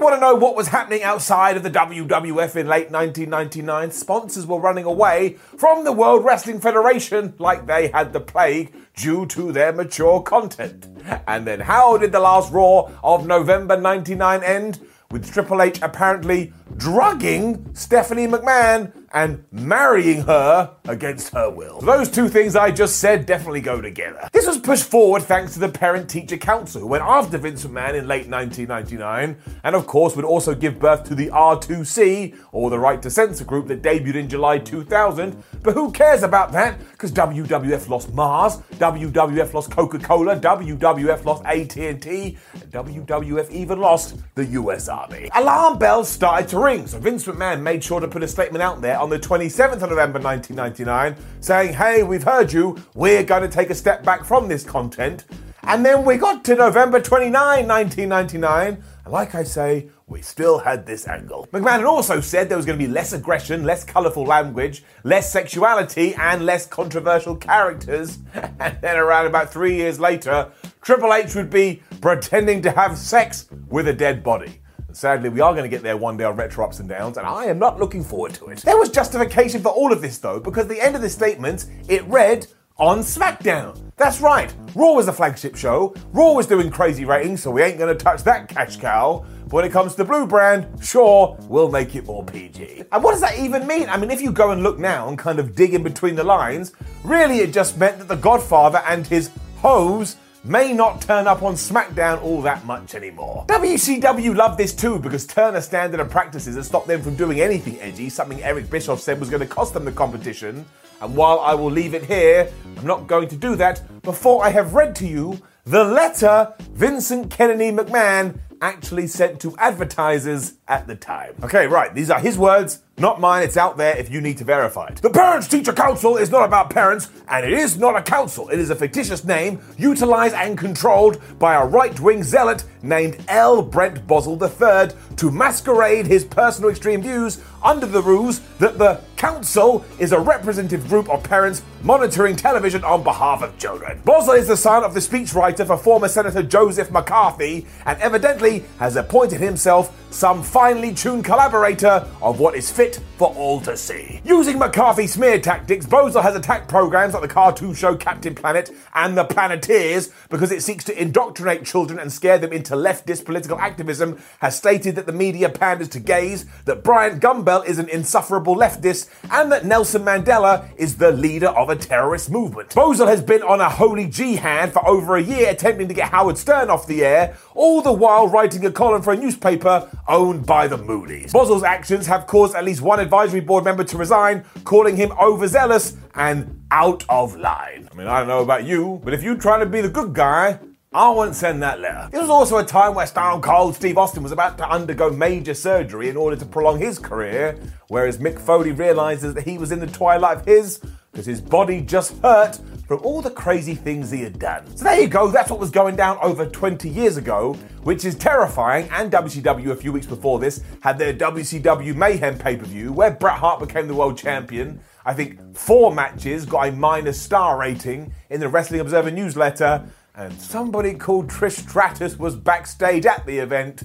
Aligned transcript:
want 0.00 0.14
to 0.14 0.20
know 0.20 0.34
what 0.34 0.56
was 0.56 0.68
happening 0.68 1.02
outside 1.02 1.56
of 1.56 1.62
the 1.62 1.70
WWF 1.70 2.56
in 2.56 2.66
late 2.66 2.90
1999? 2.90 3.90
Sponsors 3.90 4.46
were 4.46 4.58
running 4.58 4.84
away 4.84 5.34
from 5.56 5.84
the 5.84 5.92
World 5.92 6.24
Wrestling 6.24 6.60
Federation 6.60 7.34
like 7.38 7.66
they 7.66 7.88
had 7.88 8.12
the 8.12 8.20
plague 8.20 8.74
due 8.96 9.26
to 9.26 9.52
their 9.52 9.72
mature 9.72 10.22
content. 10.22 10.88
And 11.26 11.46
then 11.46 11.60
how 11.60 11.98
did 11.98 12.12
the 12.12 12.20
last 12.20 12.50
Raw 12.50 12.90
of 13.04 13.26
November 13.26 13.78
99 13.78 14.42
end? 14.42 14.80
With 15.10 15.32
Triple 15.32 15.60
H 15.60 15.80
apparently 15.82 16.52
drugging 16.76 17.74
Stephanie 17.74 18.28
McMahon 18.28 18.92
and 19.12 19.44
marrying 19.50 20.22
her 20.22 20.76
against 20.86 21.32
her 21.32 21.50
will. 21.50 21.80
Those 21.80 22.08
two 22.08 22.28
things 22.28 22.54
I 22.54 22.70
just 22.70 22.98
said 22.98 23.26
definitely 23.26 23.60
go 23.60 23.80
together. 23.80 24.28
This 24.32 24.46
was 24.46 24.58
pushed 24.58 24.84
forward 24.84 25.22
thanks 25.22 25.54
to 25.54 25.58
the 25.58 25.68
Parent 25.68 26.08
Teacher 26.08 26.36
Council, 26.36 26.80
who 26.80 26.86
went 26.86 27.04
after 27.04 27.38
Vince 27.38 27.64
McMahon 27.64 27.94
in 27.94 28.06
late 28.06 28.28
1999, 28.28 29.36
and 29.64 29.76
of 29.76 29.86
course 29.86 30.14
would 30.14 30.24
also 30.24 30.54
give 30.54 30.78
birth 30.78 31.04
to 31.04 31.14
the 31.14 31.28
R2C, 31.28 32.38
or 32.52 32.70
the 32.70 32.78
Right 32.78 33.02
to 33.02 33.10
Censor 33.10 33.44
group 33.44 33.66
that 33.68 33.82
debuted 33.82 34.14
in 34.14 34.28
July 34.28 34.58
2000. 34.58 35.42
But 35.62 35.74
who 35.74 35.90
cares 35.90 36.22
about 36.22 36.52
that? 36.52 36.78
Because 36.92 37.12
WWF 37.12 37.88
lost 37.88 38.12
Mars, 38.14 38.58
WWF 38.74 39.52
lost 39.54 39.70
Coca-Cola, 39.70 40.36
WWF 40.36 41.24
lost 41.24 41.44
AT&T, 41.44 42.38
and 42.54 42.70
WWF 42.70 43.50
even 43.50 43.80
lost 43.80 44.16
the 44.34 44.44
US 44.46 44.88
Army. 44.88 45.28
Alarm 45.34 45.78
bells 45.78 46.08
started 46.08 46.48
to 46.50 46.58
ring, 46.58 46.86
so 46.86 46.98
Vince 46.98 47.24
McMahon 47.26 47.60
made 47.60 47.82
sure 47.82 48.00
to 48.00 48.08
put 48.08 48.22
a 48.22 48.28
statement 48.28 48.62
out 48.62 48.80
there 48.80 48.99
on 49.00 49.08
the 49.08 49.18
27th 49.18 49.82
of 49.82 49.88
November 49.88 50.20
1999 50.20 51.16
saying, 51.40 51.72
hey, 51.72 52.02
we've 52.02 52.22
heard 52.22 52.52
you, 52.52 52.76
we're 52.94 53.22
going 53.22 53.40
to 53.42 53.48
take 53.48 53.70
a 53.70 53.74
step 53.74 54.04
back 54.04 54.24
from 54.24 54.46
this 54.46 54.62
content. 54.62 55.24
And 55.62 55.84
then 55.84 56.04
we 56.04 56.16
got 56.16 56.44
to 56.44 56.54
November 56.54 57.00
29, 57.00 57.32
1999, 57.66 58.82
and 59.04 59.12
like 59.12 59.34
I 59.34 59.42
say, 59.42 59.88
we 60.06 60.20
still 60.20 60.58
had 60.58 60.84
this 60.84 61.06
angle. 61.08 61.46
McMahon 61.52 61.86
also 61.88 62.20
said 62.20 62.48
there 62.48 62.56
was 62.56 62.66
going 62.66 62.78
to 62.78 62.84
be 62.84 62.90
less 62.90 63.12
aggression, 63.12 63.64
less 63.64 63.84
colourful 63.84 64.24
language, 64.24 64.82
less 65.04 65.32
sexuality, 65.32 66.14
and 66.16 66.44
less 66.44 66.66
controversial 66.66 67.36
characters. 67.36 68.18
And 68.60 68.78
then 68.82 68.96
around 68.96 69.26
about 69.26 69.50
three 69.50 69.76
years 69.76 69.98
later, 69.98 70.50
Triple 70.82 71.14
H 71.14 71.34
would 71.34 71.48
be 71.48 71.82
pretending 72.02 72.60
to 72.62 72.70
have 72.72 72.98
sex 72.98 73.48
with 73.68 73.88
a 73.88 73.94
dead 73.94 74.22
body. 74.22 74.59
Sadly, 74.92 75.28
we 75.28 75.40
are 75.40 75.52
going 75.52 75.62
to 75.62 75.68
get 75.68 75.82
there 75.82 75.96
one 75.96 76.16
day 76.16 76.24
on 76.24 76.36
Retro 76.36 76.64
Ups 76.64 76.80
and 76.80 76.88
Downs, 76.88 77.16
and 77.16 77.26
I 77.26 77.44
am 77.44 77.58
not 77.58 77.78
looking 77.78 78.02
forward 78.02 78.34
to 78.34 78.46
it. 78.46 78.58
There 78.58 78.76
was 78.76 78.90
justification 78.90 79.62
for 79.62 79.68
all 79.68 79.92
of 79.92 80.02
this, 80.02 80.18
though, 80.18 80.40
because 80.40 80.66
the 80.66 80.80
end 80.80 80.96
of 80.96 81.02
the 81.02 81.08
statement, 81.08 81.66
it 81.88 82.04
read, 82.06 82.46
on 82.76 83.00
SmackDown. 83.00 83.78
That's 83.96 84.20
right, 84.20 84.52
Raw 84.74 84.94
was 84.94 85.06
the 85.06 85.12
flagship 85.12 85.54
show, 85.54 85.94
Raw 86.12 86.32
was 86.32 86.46
doing 86.46 86.70
crazy 86.70 87.04
ratings, 87.04 87.42
so 87.42 87.50
we 87.50 87.62
ain't 87.62 87.78
going 87.78 87.96
to 87.96 88.04
touch 88.04 88.24
that 88.24 88.48
cash 88.48 88.78
cow. 88.78 89.24
But 89.44 89.52
when 89.52 89.64
it 89.64 89.72
comes 89.72 89.94
to 89.96 90.04
Blue 90.04 90.26
Brand, 90.26 90.66
sure, 90.82 91.36
we'll 91.42 91.70
make 91.70 91.94
it 91.94 92.06
more 92.06 92.24
PG. 92.24 92.84
And 92.90 93.04
what 93.04 93.12
does 93.12 93.20
that 93.20 93.38
even 93.38 93.66
mean? 93.66 93.88
I 93.88 93.96
mean, 93.96 94.10
if 94.10 94.20
you 94.20 94.32
go 94.32 94.50
and 94.50 94.62
look 94.62 94.78
now 94.78 95.08
and 95.08 95.18
kind 95.18 95.38
of 95.38 95.54
dig 95.54 95.74
in 95.74 95.82
between 95.82 96.14
the 96.14 96.24
lines, 96.24 96.72
really 97.04 97.40
it 97.40 97.52
just 97.52 97.76
meant 97.76 97.98
that 97.98 98.08
The 98.08 98.16
Godfather 98.16 98.82
and 98.88 99.06
his 99.06 99.30
hoes 99.58 100.16
may 100.44 100.72
not 100.72 101.02
turn 101.02 101.26
up 101.26 101.42
on 101.42 101.54
SmackDown 101.54 102.22
all 102.22 102.42
that 102.42 102.64
much 102.64 102.94
anymore. 102.94 103.44
WCW 103.48 104.34
loved 104.34 104.58
this 104.58 104.74
too 104.74 104.98
because 104.98 105.26
Turner 105.26 105.60
standard 105.60 106.00
and 106.00 106.10
practices 106.10 106.56
had 106.56 106.64
stopped 106.64 106.86
them 106.86 107.02
from 107.02 107.14
doing 107.14 107.40
anything 107.40 107.80
edgy, 107.80 108.08
something 108.08 108.42
Eric 108.42 108.70
Bischoff 108.70 109.00
said 109.00 109.20
was 109.20 109.28
going 109.28 109.40
to 109.40 109.46
cost 109.46 109.74
them 109.74 109.84
the 109.84 109.92
competition. 109.92 110.64
And 111.00 111.16
while 111.16 111.40
I 111.40 111.54
will 111.54 111.70
leave 111.70 111.94
it 111.94 112.04
here, 112.04 112.50
I'm 112.76 112.86
not 112.86 113.06
going 113.06 113.28
to 113.28 113.36
do 113.36 113.56
that 113.56 113.82
before 114.02 114.44
I 114.44 114.50
have 114.50 114.74
read 114.74 114.94
to 114.96 115.06
you 115.06 115.40
the 115.64 115.84
letter 115.84 116.54
Vincent 116.72 117.30
Kennedy 117.30 117.70
McMahon 117.70 118.38
actually 118.62 119.06
sent 119.06 119.40
to 119.40 119.56
advertisers 119.56 120.54
at 120.68 120.86
the 120.86 120.94
time. 120.94 121.34
Okay, 121.42 121.66
right, 121.66 121.94
these 121.94 122.10
are 122.10 122.20
his 122.20 122.36
words, 122.36 122.80
not 123.00 123.20
mine. 123.20 123.42
It's 123.42 123.56
out 123.56 123.76
there 123.76 123.96
if 123.96 124.10
you 124.10 124.20
need 124.20 124.38
to 124.38 124.44
verify 124.44 124.88
it. 124.88 124.96
The 124.96 125.10
Parents 125.10 125.48
Teacher 125.48 125.72
Council 125.72 126.16
is 126.16 126.30
not 126.30 126.44
about 126.44 126.70
parents, 126.70 127.08
and 127.28 127.46
it 127.46 127.52
is 127.52 127.78
not 127.78 127.96
a 127.96 128.02
council. 128.02 128.48
It 128.50 128.58
is 128.58 128.70
a 128.70 128.76
fictitious 128.76 129.24
name 129.24 129.60
utilized 129.78 130.34
and 130.34 130.56
controlled 130.56 131.20
by 131.38 131.54
a 131.54 131.64
right 131.64 131.98
wing 131.98 132.22
zealot 132.22 132.64
named 132.82 133.22
L. 133.28 133.62
Brent 133.62 134.06
Bozell 134.06 134.40
III 134.40 134.96
to 135.16 135.30
masquerade 135.30 136.06
his 136.06 136.24
personal 136.24 136.70
extreme 136.70 137.02
views 137.02 137.42
under 137.62 137.86
the 137.86 138.02
ruse 138.02 138.40
that 138.58 138.78
the 138.78 139.00
council 139.16 139.84
is 139.98 140.12
a 140.12 140.18
representative 140.18 140.88
group 140.88 141.08
of 141.10 141.22
parents 141.22 141.62
monitoring 141.82 142.34
television 142.36 142.82
on 142.84 143.02
behalf 143.02 143.42
of 143.42 143.56
children. 143.58 144.00
Bozell 144.04 144.38
is 144.38 144.48
the 144.48 144.56
son 144.56 144.82
of 144.82 144.94
the 144.94 145.00
speechwriter 145.00 145.66
for 145.66 145.76
former 145.76 146.08
Senator 146.08 146.42
Joseph 146.42 146.90
McCarthy 146.90 147.66
and 147.84 148.00
evidently 148.00 148.64
has 148.78 148.96
appointed 148.96 149.40
himself 149.40 149.94
some 150.10 150.42
finely 150.42 150.94
tuned 150.94 151.24
collaborator 151.24 152.06
of 152.22 152.40
what 152.40 152.54
is 152.54 152.70
fit 152.70 152.89
for 153.16 153.34
all 153.34 153.60
to 153.60 153.76
see. 153.76 154.20
Using 154.24 154.58
McCarthy 154.58 155.06
smear 155.06 155.38
tactics, 155.38 155.86
Bozell 155.86 156.22
has 156.22 156.34
attacked 156.34 156.68
programs 156.68 157.14
like 157.14 157.22
the 157.22 157.28
cartoon 157.28 157.74
show 157.74 157.94
Captain 157.94 158.34
Planet 158.34 158.70
and 158.94 159.16
the 159.16 159.24
Planeteers 159.24 160.10
because 160.28 160.50
it 160.52 160.62
seeks 160.62 160.84
to 160.84 161.00
indoctrinate 161.00 161.64
children 161.64 161.98
and 161.98 162.12
scare 162.12 162.38
them 162.38 162.52
into 162.52 162.74
leftist 162.74 163.24
political 163.24 163.58
activism, 163.58 164.18
has 164.40 164.56
stated 164.56 164.94
that 164.96 165.06
the 165.06 165.12
media 165.12 165.48
panders 165.48 165.88
to 165.90 166.00
gays, 166.00 166.46
that 166.64 166.82
Bryant 166.82 167.20
Gumbel 167.20 167.66
is 167.66 167.78
an 167.78 167.88
insufferable 167.88 168.56
leftist, 168.56 169.10
and 169.30 169.50
that 169.52 169.64
Nelson 169.64 170.02
Mandela 170.02 170.68
is 170.76 170.96
the 170.96 171.12
leader 171.12 171.48
of 171.48 171.68
a 171.68 171.76
terrorist 171.76 172.30
movement. 172.30 172.70
Bozell 172.70 173.08
has 173.08 173.22
been 173.22 173.42
on 173.42 173.60
a 173.60 173.68
holy 173.68 174.06
jihad 174.06 174.72
for 174.72 174.86
over 174.88 175.16
a 175.16 175.22
year 175.22 175.50
attempting 175.50 175.88
to 175.88 175.94
get 175.94 176.10
Howard 176.10 176.38
Stern 176.38 176.70
off 176.70 176.86
the 176.86 177.04
air, 177.04 177.36
all 177.54 177.82
the 177.82 177.92
while 177.92 178.28
writing 178.28 178.64
a 178.64 178.70
column 178.70 179.02
for 179.02 179.12
a 179.12 179.16
newspaper 179.16 179.90
owned 180.08 180.46
by 180.46 180.68
the 180.68 180.78
Moonies. 180.78 181.32
Bozell's 181.32 181.64
actions 181.64 182.06
have 182.06 182.26
caused 182.26 182.54
at 182.54 182.64
least 182.64 182.69
one 182.78 183.00
advisory 183.00 183.40
board 183.40 183.64
member 183.64 183.84
to 183.84 183.96
resign, 183.96 184.44
calling 184.64 184.96
him 184.96 185.12
overzealous 185.12 185.96
and 186.14 186.62
out 186.70 187.04
of 187.08 187.36
line. 187.36 187.88
I 187.90 187.94
mean, 187.94 188.06
I 188.06 188.18
don't 188.18 188.28
know 188.28 188.42
about 188.42 188.64
you, 188.64 189.00
but 189.02 189.14
if 189.14 189.22
you're 189.22 189.38
trying 189.38 189.60
to 189.60 189.66
be 189.66 189.80
the 189.80 189.88
good 189.88 190.12
guy, 190.12 190.58
I 190.92 191.08
won't 191.08 191.36
send 191.36 191.62
that 191.62 191.78
letter. 191.78 192.08
This 192.10 192.20
was 192.20 192.30
also 192.30 192.58
a 192.58 192.64
time 192.64 192.94
where 192.94 193.06
Stone 193.06 193.42
Cold 193.42 193.76
Steve 193.76 193.96
Austin 193.96 194.24
was 194.24 194.32
about 194.32 194.58
to 194.58 194.68
undergo 194.68 195.08
major 195.08 195.54
surgery 195.54 196.08
in 196.08 196.16
order 196.16 196.34
to 196.34 196.44
prolong 196.44 196.80
his 196.80 196.98
career, 196.98 197.56
whereas 197.86 198.18
Mick 198.18 198.40
Foley 198.40 198.72
realizes 198.72 199.34
that 199.34 199.44
he 199.44 199.56
was 199.56 199.70
in 199.70 199.78
the 199.78 199.86
twilight 199.86 200.38
of 200.38 200.46
his 200.46 200.80
because 201.12 201.26
his 201.26 201.40
body 201.40 201.80
just 201.80 202.18
hurt 202.22 202.58
from 202.90 203.00
all 203.04 203.22
the 203.22 203.30
crazy 203.30 203.76
things 203.76 204.10
he 204.10 204.20
had 204.20 204.36
done. 204.36 204.66
So 204.76 204.82
there 204.82 205.00
you 205.00 205.06
go, 205.06 205.30
that's 205.30 205.48
what 205.48 205.60
was 205.60 205.70
going 205.70 205.94
down 205.94 206.18
over 206.20 206.44
20 206.44 206.88
years 206.88 207.16
ago, 207.16 207.52
which 207.84 208.04
is 208.04 208.16
terrifying. 208.16 208.88
And 208.90 209.12
WCW, 209.12 209.70
a 209.70 209.76
few 209.76 209.92
weeks 209.92 210.06
before 210.06 210.40
this, 210.40 210.64
had 210.80 210.98
their 210.98 211.14
WCW 211.14 211.94
Mayhem 211.94 212.36
pay 212.36 212.56
per 212.56 212.64
view 212.64 212.92
where 212.92 213.12
Bret 213.12 213.38
Hart 213.38 213.60
became 213.60 213.86
the 213.86 213.94
world 213.94 214.18
champion. 214.18 214.80
I 215.04 215.14
think 215.14 215.56
four 215.56 215.94
matches 215.94 216.44
got 216.44 216.66
a 216.66 216.72
minus 216.72 217.22
star 217.22 217.60
rating 217.60 218.12
in 218.28 218.40
the 218.40 218.48
Wrestling 218.48 218.80
Observer 218.80 219.12
newsletter, 219.12 219.86
and 220.16 220.32
somebody 220.40 220.94
called 220.94 221.28
Trish 221.28 221.60
Stratus 221.60 222.18
was 222.18 222.34
backstage 222.34 223.06
at 223.06 223.24
the 223.24 223.38
event. 223.38 223.84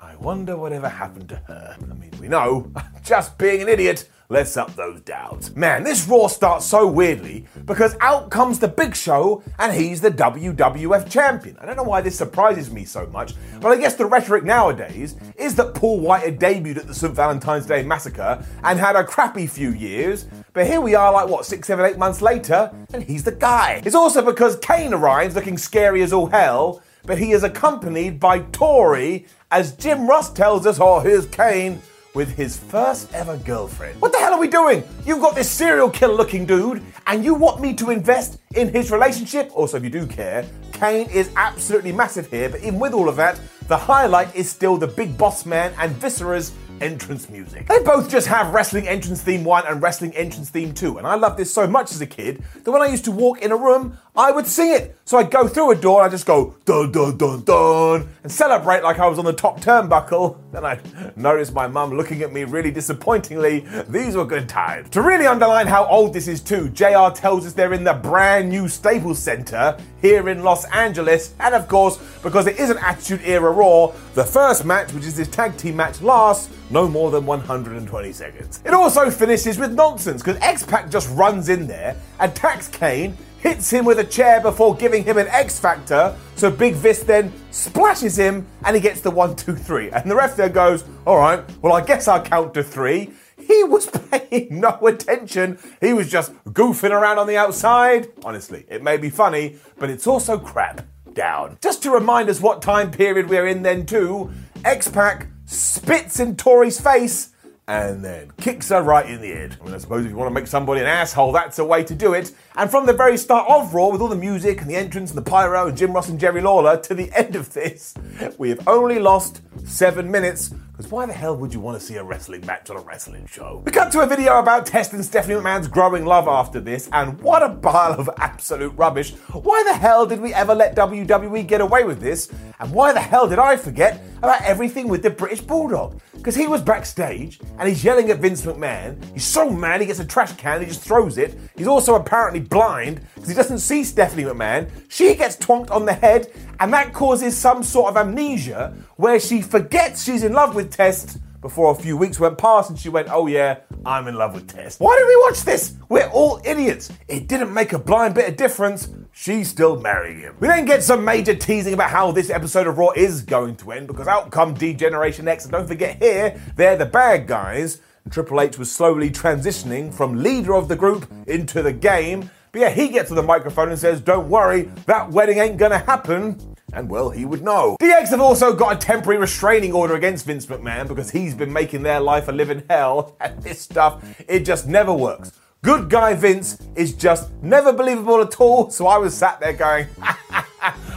I 0.00 0.16
wonder 0.16 0.56
whatever 0.56 0.88
happened 0.88 1.28
to 1.28 1.36
her. 1.36 1.76
I 1.80 1.94
mean, 1.94 2.10
we 2.20 2.26
know, 2.26 2.72
just 3.04 3.38
being 3.38 3.62
an 3.62 3.68
idiot, 3.68 4.08
Let's 4.30 4.56
up 4.56 4.74
those 4.74 5.02
doubts. 5.02 5.54
Man, 5.54 5.84
this 5.84 6.08
Raw 6.08 6.28
starts 6.28 6.64
so 6.64 6.86
weirdly 6.86 7.44
because 7.66 7.94
out 8.00 8.30
comes 8.30 8.58
the 8.58 8.68
Big 8.68 8.96
Show 8.96 9.42
and 9.58 9.70
he's 9.70 10.00
the 10.00 10.10
WWF 10.10 11.10
champion. 11.10 11.58
I 11.60 11.66
don't 11.66 11.76
know 11.76 11.82
why 11.82 12.00
this 12.00 12.16
surprises 12.16 12.70
me 12.70 12.86
so 12.86 13.06
much, 13.08 13.34
but 13.60 13.70
I 13.70 13.76
guess 13.76 13.96
the 13.96 14.06
rhetoric 14.06 14.42
nowadays 14.44 15.14
is 15.36 15.54
that 15.56 15.74
Paul 15.74 16.00
White 16.00 16.22
had 16.22 16.40
debuted 16.40 16.78
at 16.78 16.86
the 16.86 16.94
St. 16.94 17.14
Valentine's 17.14 17.66
Day 17.66 17.82
Massacre 17.82 18.42
and 18.62 18.78
had 18.78 18.96
a 18.96 19.04
crappy 19.04 19.46
few 19.46 19.72
years, 19.72 20.26
but 20.54 20.66
here 20.66 20.80
we 20.80 20.94
are, 20.94 21.12
like 21.12 21.28
what, 21.28 21.44
six, 21.44 21.66
seven, 21.66 21.84
eight 21.84 21.98
months 21.98 22.22
later, 22.22 22.72
and 22.94 23.02
he's 23.02 23.24
the 23.24 23.32
guy. 23.32 23.82
It's 23.84 23.94
also 23.94 24.24
because 24.24 24.56
Kane 24.56 24.94
arrives 24.94 25.34
looking 25.34 25.58
scary 25.58 26.00
as 26.00 26.14
all 26.14 26.26
hell, 26.26 26.82
but 27.04 27.18
he 27.18 27.32
is 27.32 27.42
accompanied 27.42 28.18
by 28.18 28.38
Tori, 28.38 29.26
as 29.50 29.72
Jim 29.76 30.08
Ross 30.08 30.32
tells 30.32 30.66
us, 30.66 30.78
oh, 30.80 31.00
here's 31.00 31.26
Kane 31.26 31.82
with 32.14 32.36
his 32.36 32.56
first 32.56 33.12
ever 33.12 33.36
girlfriend. 33.38 34.00
What 34.00 34.12
the 34.12 34.18
hell 34.18 34.32
are 34.32 34.40
we 34.40 34.48
doing? 34.48 34.84
You've 35.04 35.20
got 35.20 35.34
this 35.34 35.50
serial 35.50 35.90
killer 35.90 36.14
looking 36.14 36.46
dude, 36.46 36.82
and 37.06 37.24
you 37.24 37.34
want 37.34 37.60
me 37.60 37.74
to 37.74 37.90
invest 37.90 38.38
in 38.54 38.72
his 38.72 38.90
relationship? 38.90 39.50
Also, 39.52 39.76
if 39.76 39.84
you 39.84 39.90
do 39.90 40.06
care, 40.06 40.46
Kane 40.72 41.08
is 41.10 41.30
absolutely 41.36 41.92
massive 41.92 42.30
here, 42.30 42.48
but 42.48 42.60
even 42.60 42.78
with 42.78 42.94
all 42.94 43.08
of 43.08 43.16
that, 43.16 43.40
the 43.66 43.76
highlight 43.76 44.34
is 44.34 44.48
still 44.48 44.76
the 44.76 44.86
big 44.86 45.18
boss 45.18 45.44
man 45.44 45.72
and 45.78 45.92
Viscera's 45.96 46.52
entrance 46.80 47.28
music. 47.28 47.66
They 47.66 47.78
both 47.80 48.10
just 48.10 48.26
have 48.26 48.52
Wrestling 48.52 48.86
Entrance 48.88 49.22
Theme 49.22 49.44
1 49.44 49.66
and 49.66 49.82
Wrestling 49.82 50.14
Entrance 50.16 50.50
Theme 50.50 50.72
2, 50.74 50.98
and 50.98 51.06
I 51.06 51.14
loved 51.14 51.38
this 51.38 51.52
so 51.52 51.66
much 51.66 51.92
as 51.92 52.00
a 52.00 52.06
kid 52.06 52.42
that 52.62 52.70
when 52.70 52.82
I 52.82 52.86
used 52.86 53.04
to 53.06 53.12
walk 53.12 53.42
in 53.42 53.52
a 53.52 53.56
room, 53.56 53.96
I 54.16 54.30
would 54.30 54.46
sing 54.46 54.70
it. 54.70 54.96
So 55.04 55.18
I'd 55.18 55.32
go 55.32 55.48
through 55.48 55.72
a 55.72 55.74
door 55.74 56.00
and 56.00 56.06
I'd 56.06 56.12
just 56.12 56.24
go 56.24 56.54
dun 56.64 56.92
dun 56.92 57.16
dun 57.16 57.42
dun 57.42 58.08
and 58.22 58.30
celebrate 58.30 58.84
like 58.84 59.00
I 59.00 59.08
was 59.08 59.18
on 59.18 59.24
the 59.24 59.32
top 59.32 59.60
turnbuckle. 59.60 60.38
Then 60.54 60.64
I'd 60.64 61.16
notice 61.16 61.50
my 61.50 61.66
mum 61.66 61.96
looking 61.96 62.22
at 62.22 62.32
me 62.32 62.44
really 62.44 62.70
disappointingly. 62.70 63.66
These 63.88 64.14
were 64.14 64.24
good 64.24 64.48
times. 64.48 64.88
To 64.90 65.02
really 65.02 65.26
underline 65.26 65.66
how 65.66 65.84
old 65.86 66.14
this 66.14 66.28
is 66.28 66.40
too, 66.40 66.68
JR 66.68 67.10
tells 67.12 67.44
us 67.44 67.54
they're 67.54 67.72
in 67.72 67.82
the 67.82 67.94
brand 67.94 68.50
new 68.50 68.68
Staples 68.68 69.18
Center 69.18 69.76
here 70.00 70.28
in 70.28 70.44
Los 70.44 70.64
Angeles. 70.66 71.34
And 71.40 71.56
of 71.56 71.66
course, 71.66 71.98
because 72.22 72.46
it 72.46 72.60
is 72.60 72.70
an 72.70 72.78
Attitude 72.78 73.22
Era 73.24 73.50
Raw, 73.50 73.92
the 74.14 74.22
first 74.22 74.64
match, 74.64 74.92
which 74.92 75.06
is 75.06 75.16
this 75.16 75.26
tag 75.26 75.56
team 75.56 75.74
match, 75.74 76.00
lasts 76.02 76.50
no 76.70 76.86
more 76.86 77.10
than 77.10 77.26
120 77.26 78.12
seconds. 78.12 78.62
It 78.64 78.74
also 78.74 79.10
finishes 79.10 79.58
with 79.58 79.72
nonsense 79.72 80.22
because 80.22 80.40
X 80.40 80.62
Pac 80.62 80.88
just 80.88 81.10
runs 81.16 81.48
in 81.48 81.66
there, 81.66 81.96
attacks 82.20 82.68
Kane, 82.68 83.16
hits 83.44 83.70
him 83.70 83.84
with 83.84 83.98
a 83.98 84.04
chair 84.04 84.40
before 84.40 84.74
giving 84.74 85.04
him 85.04 85.18
an 85.18 85.28
X 85.28 85.60
Factor. 85.60 86.16
So 86.34 86.50
Big 86.50 86.74
Vis 86.74 87.02
then 87.02 87.30
splashes 87.50 88.18
him 88.18 88.46
and 88.64 88.74
he 88.74 88.80
gets 88.80 89.02
the 89.02 89.10
one, 89.10 89.36
two, 89.36 89.54
three. 89.54 89.90
And 89.90 90.10
the 90.10 90.16
ref 90.16 90.34
then 90.34 90.50
goes, 90.50 90.82
All 91.06 91.18
right, 91.18 91.44
well, 91.60 91.74
I 91.74 91.84
guess 91.84 92.08
I'll 92.08 92.22
count 92.22 92.54
to 92.54 92.64
three. 92.64 93.12
He 93.36 93.62
was 93.62 93.86
paying 94.10 94.60
no 94.60 94.78
attention. 94.86 95.58
He 95.82 95.92
was 95.92 96.10
just 96.10 96.32
goofing 96.46 96.90
around 96.90 97.18
on 97.18 97.26
the 97.26 97.36
outside. 97.36 98.08
Honestly, 98.24 98.64
it 98.68 98.82
may 98.82 98.96
be 98.96 99.10
funny, 99.10 99.58
but 99.78 99.90
it's 99.90 100.06
also 100.06 100.38
crap. 100.38 100.80
Down. 101.12 101.58
Just 101.62 101.80
to 101.84 101.92
remind 101.92 102.28
us 102.28 102.40
what 102.40 102.60
time 102.60 102.90
period 102.90 103.28
we're 103.28 103.46
in, 103.46 103.62
then, 103.62 103.86
too, 103.86 104.32
X 104.64 104.88
Pac 104.88 105.28
spits 105.44 106.18
in 106.18 106.34
Tori's 106.34 106.80
face 106.80 107.33
and 107.66 108.04
then 108.04 108.30
kicks 108.38 108.68
her 108.68 108.82
right 108.82 109.08
in 109.08 109.20
the 109.20 109.30
head. 109.30 109.56
I 109.60 109.64
mean, 109.64 109.74
I 109.74 109.78
suppose 109.78 110.04
if 110.04 110.10
you 110.10 110.16
want 110.16 110.30
to 110.30 110.34
make 110.34 110.46
somebody 110.46 110.80
an 110.80 110.86
asshole, 110.86 111.32
that's 111.32 111.58
a 111.58 111.64
way 111.64 111.82
to 111.84 111.94
do 111.94 112.12
it. 112.12 112.32
And 112.56 112.70
from 112.70 112.86
the 112.86 112.92
very 112.92 113.16
start 113.16 113.48
of 113.48 113.72
Raw, 113.74 113.88
with 113.88 114.00
all 114.00 114.08
the 114.08 114.16
music 114.16 114.60
and 114.60 114.68
the 114.68 114.76
entrance 114.76 115.10
and 115.10 115.18
the 115.18 115.28
pyro 115.30 115.68
and 115.68 115.76
Jim 115.76 115.92
Ross 115.92 116.08
and 116.08 116.20
Jerry 116.20 116.40
Lawler, 116.40 116.76
to 116.82 116.94
the 116.94 117.10
end 117.14 117.36
of 117.36 117.52
this, 117.54 117.94
we 118.38 118.50
have 118.50 118.66
only 118.68 118.98
lost 118.98 119.40
seven 119.64 120.10
minutes. 120.10 120.54
Because 120.76 120.90
why 120.90 121.06
the 121.06 121.12
hell 121.12 121.36
would 121.36 121.54
you 121.54 121.60
want 121.60 121.78
to 121.78 121.86
see 121.86 121.94
a 121.94 122.02
wrestling 122.02 122.44
match 122.46 122.68
on 122.68 122.76
a 122.76 122.80
wrestling 122.80 123.26
show? 123.26 123.62
We 123.64 123.70
cut 123.70 123.92
to 123.92 124.00
a 124.00 124.08
video 124.08 124.40
about 124.40 124.66
Test 124.66 124.92
and 124.92 125.04
Stephanie 125.04 125.36
McMahon's 125.36 125.68
growing 125.68 126.04
love 126.04 126.26
after 126.26 126.58
this, 126.58 126.88
and 126.92 127.20
what 127.22 127.44
a 127.44 127.50
pile 127.50 127.92
of 127.92 128.10
absolute 128.16 128.72
rubbish. 128.76 129.12
Why 129.30 129.62
the 129.62 129.74
hell 129.74 130.04
did 130.04 130.20
we 130.20 130.34
ever 130.34 130.52
let 130.52 130.74
WWE 130.74 131.46
get 131.46 131.60
away 131.60 131.84
with 131.84 132.00
this? 132.00 132.28
And 132.58 132.72
why 132.72 132.92
the 132.92 133.00
hell 133.00 133.28
did 133.28 133.38
I 133.38 133.56
forget 133.56 134.02
about 134.18 134.42
everything 134.42 134.88
with 134.88 135.04
the 135.04 135.10
British 135.10 135.42
Bulldog? 135.42 136.00
Because 136.12 136.34
he 136.34 136.48
was 136.48 136.62
backstage 136.62 137.38
and 137.58 137.68
he's 137.68 137.84
yelling 137.84 138.10
at 138.10 138.18
Vince 138.18 138.42
McMahon. 138.42 138.96
He's 139.12 139.26
so 139.26 139.50
mad 139.50 139.80
he 139.80 139.86
gets 139.86 140.00
a 140.00 140.04
trash 140.04 140.32
can, 140.32 140.54
and 140.54 140.62
he 140.64 140.68
just 140.68 140.82
throws 140.82 141.18
it. 141.18 141.38
He's 141.56 141.68
also 141.68 141.94
apparently 141.94 142.40
blind 142.40 143.00
because 143.14 143.28
he 143.28 143.34
doesn't 143.34 143.58
see 143.60 143.84
Stephanie 143.84 144.24
McMahon. 144.24 144.70
She 144.88 145.14
gets 145.14 145.36
twonked 145.36 145.70
on 145.70 145.84
the 145.84 145.92
head, 145.92 146.32
and 146.58 146.72
that 146.72 146.92
causes 146.92 147.36
some 147.36 147.62
sort 147.62 147.90
of 147.90 147.96
amnesia 147.96 148.74
where 148.96 149.20
she 149.20 149.42
forgets 149.42 150.04
she's 150.04 150.24
in 150.24 150.32
love 150.32 150.54
with 150.54 150.63
Test 150.70 151.18
before 151.40 151.72
a 151.72 151.74
few 151.74 151.94
weeks 151.96 152.18
went 152.18 152.38
past 152.38 152.70
and 152.70 152.78
she 152.78 152.88
went, 152.88 153.08
Oh 153.10 153.26
yeah, 153.26 153.58
I'm 153.84 154.08
in 154.08 154.14
love 154.14 154.34
with 154.34 154.48
Test. 154.48 154.80
Why 154.80 154.96
did 154.98 155.06
we 155.06 155.16
watch 155.16 155.42
this? 155.42 155.74
We're 155.90 156.08
all 156.08 156.40
idiots. 156.44 156.90
It 157.06 157.28
didn't 157.28 157.52
make 157.52 157.74
a 157.74 157.78
blind 157.78 158.14
bit 158.14 158.28
of 158.28 158.36
difference. 158.36 158.88
She's 159.12 159.48
still 159.48 159.78
marrying 159.78 160.20
him. 160.20 160.36
We 160.40 160.48
then 160.48 160.64
get 160.64 160.82
some 160.82 161.04
major 161.04 161.34
teasing 161.34 161.74
about 161.74 161.90
how 161.90 162.12
this 162.12 162.30
episode 162.30 162.66
of 162.66 162.78
Raw 162.78 162.90
is 162.96 163.20
going 163.20 163.56
to 163.56 163.72
end 163.72 163.86
because 163.86 164.08
out 164.08 164.30
come 164.30 164.54
D-Generation 164.54 165.28
X, 165.28 165.44
and 165.44 165.52
don't 165.52 165.68
forget 165.68 166.02
here, 166.02 166.40
they're 166.56 166.76
the 166.76 166.86
bad 166.86 167.26
guys. 167.26 167.80
And 168.04 168.12
Triple 168.12 168.40
H 168.40 168.58
was 168.58 168.72
slowly 168.72 169.10
transitioning 169.10 169.92
from 169.92 170.22
leader 170.22 170.54
of 170.54 170.68
the 170.68 170.76
group 170.76 171.06
into 171.26 171.62
the 171.62 171.72
game. 171.72 172.30
But 172.52 172.60
yeah, 172.60 172.70
he 172.70 172.88
gets 172.88 173.08
to 173.10 173.14
the 173.14 173.22
microphone 173.22 173.68
and 173.68 173.78
says, 173.78 174.00
Don't 174.00 174.28
worry, 174.28 174.62
that 174.86 175.10
wedding 175.10 175.38
ain't 175.38 175.58
gonna 175.58 175.78
happen. 175.78 176.53
And 176.74 176.90
well, 176.90 177.10
he 177.10 177.24
would 177.24 177.42
know. 177.42 177.76
DX 177.80 178.08
have 178.08 178.20
also 178.20 178.52
got 178.52 178.76
a 178.76 178.78
temporary 178.78 179.18
restraining 179.18 179.72
order 179.72 179.94
against 179.94 180.26
Vince 180.26 180.46
McMahon 180.46 180.88
because 180.88 181.10
he's 181.10 181.34
been 181.34 181.52
making 181.52 181.82
their 181.82 182.00
life 182.00 182.28
a 182.28 182.32
living 182.32 182.64
hell. 182.68 183.16
And 183.24 183.42
this 183.42 183.60
stuff, 183.60 184.04
it 184.28 184.40
just 184.40 184.66
never 184.66 184.92
works. 184.92 185.32
Good 185.62 185.88
guy 185.88 186.12
Vince 186.12 186.58
is 186.74 186.92
just 186.92 187.30
never 187.42 187.72
believable 187.72 188.20
at 188.20 188.38
all. 188.38 188.70
So 188.70 188.86
I 188.86 188.98
was 188.98 189.16
sat 189.16 189.40
there 189.40 189.54
going, 189.54 189.86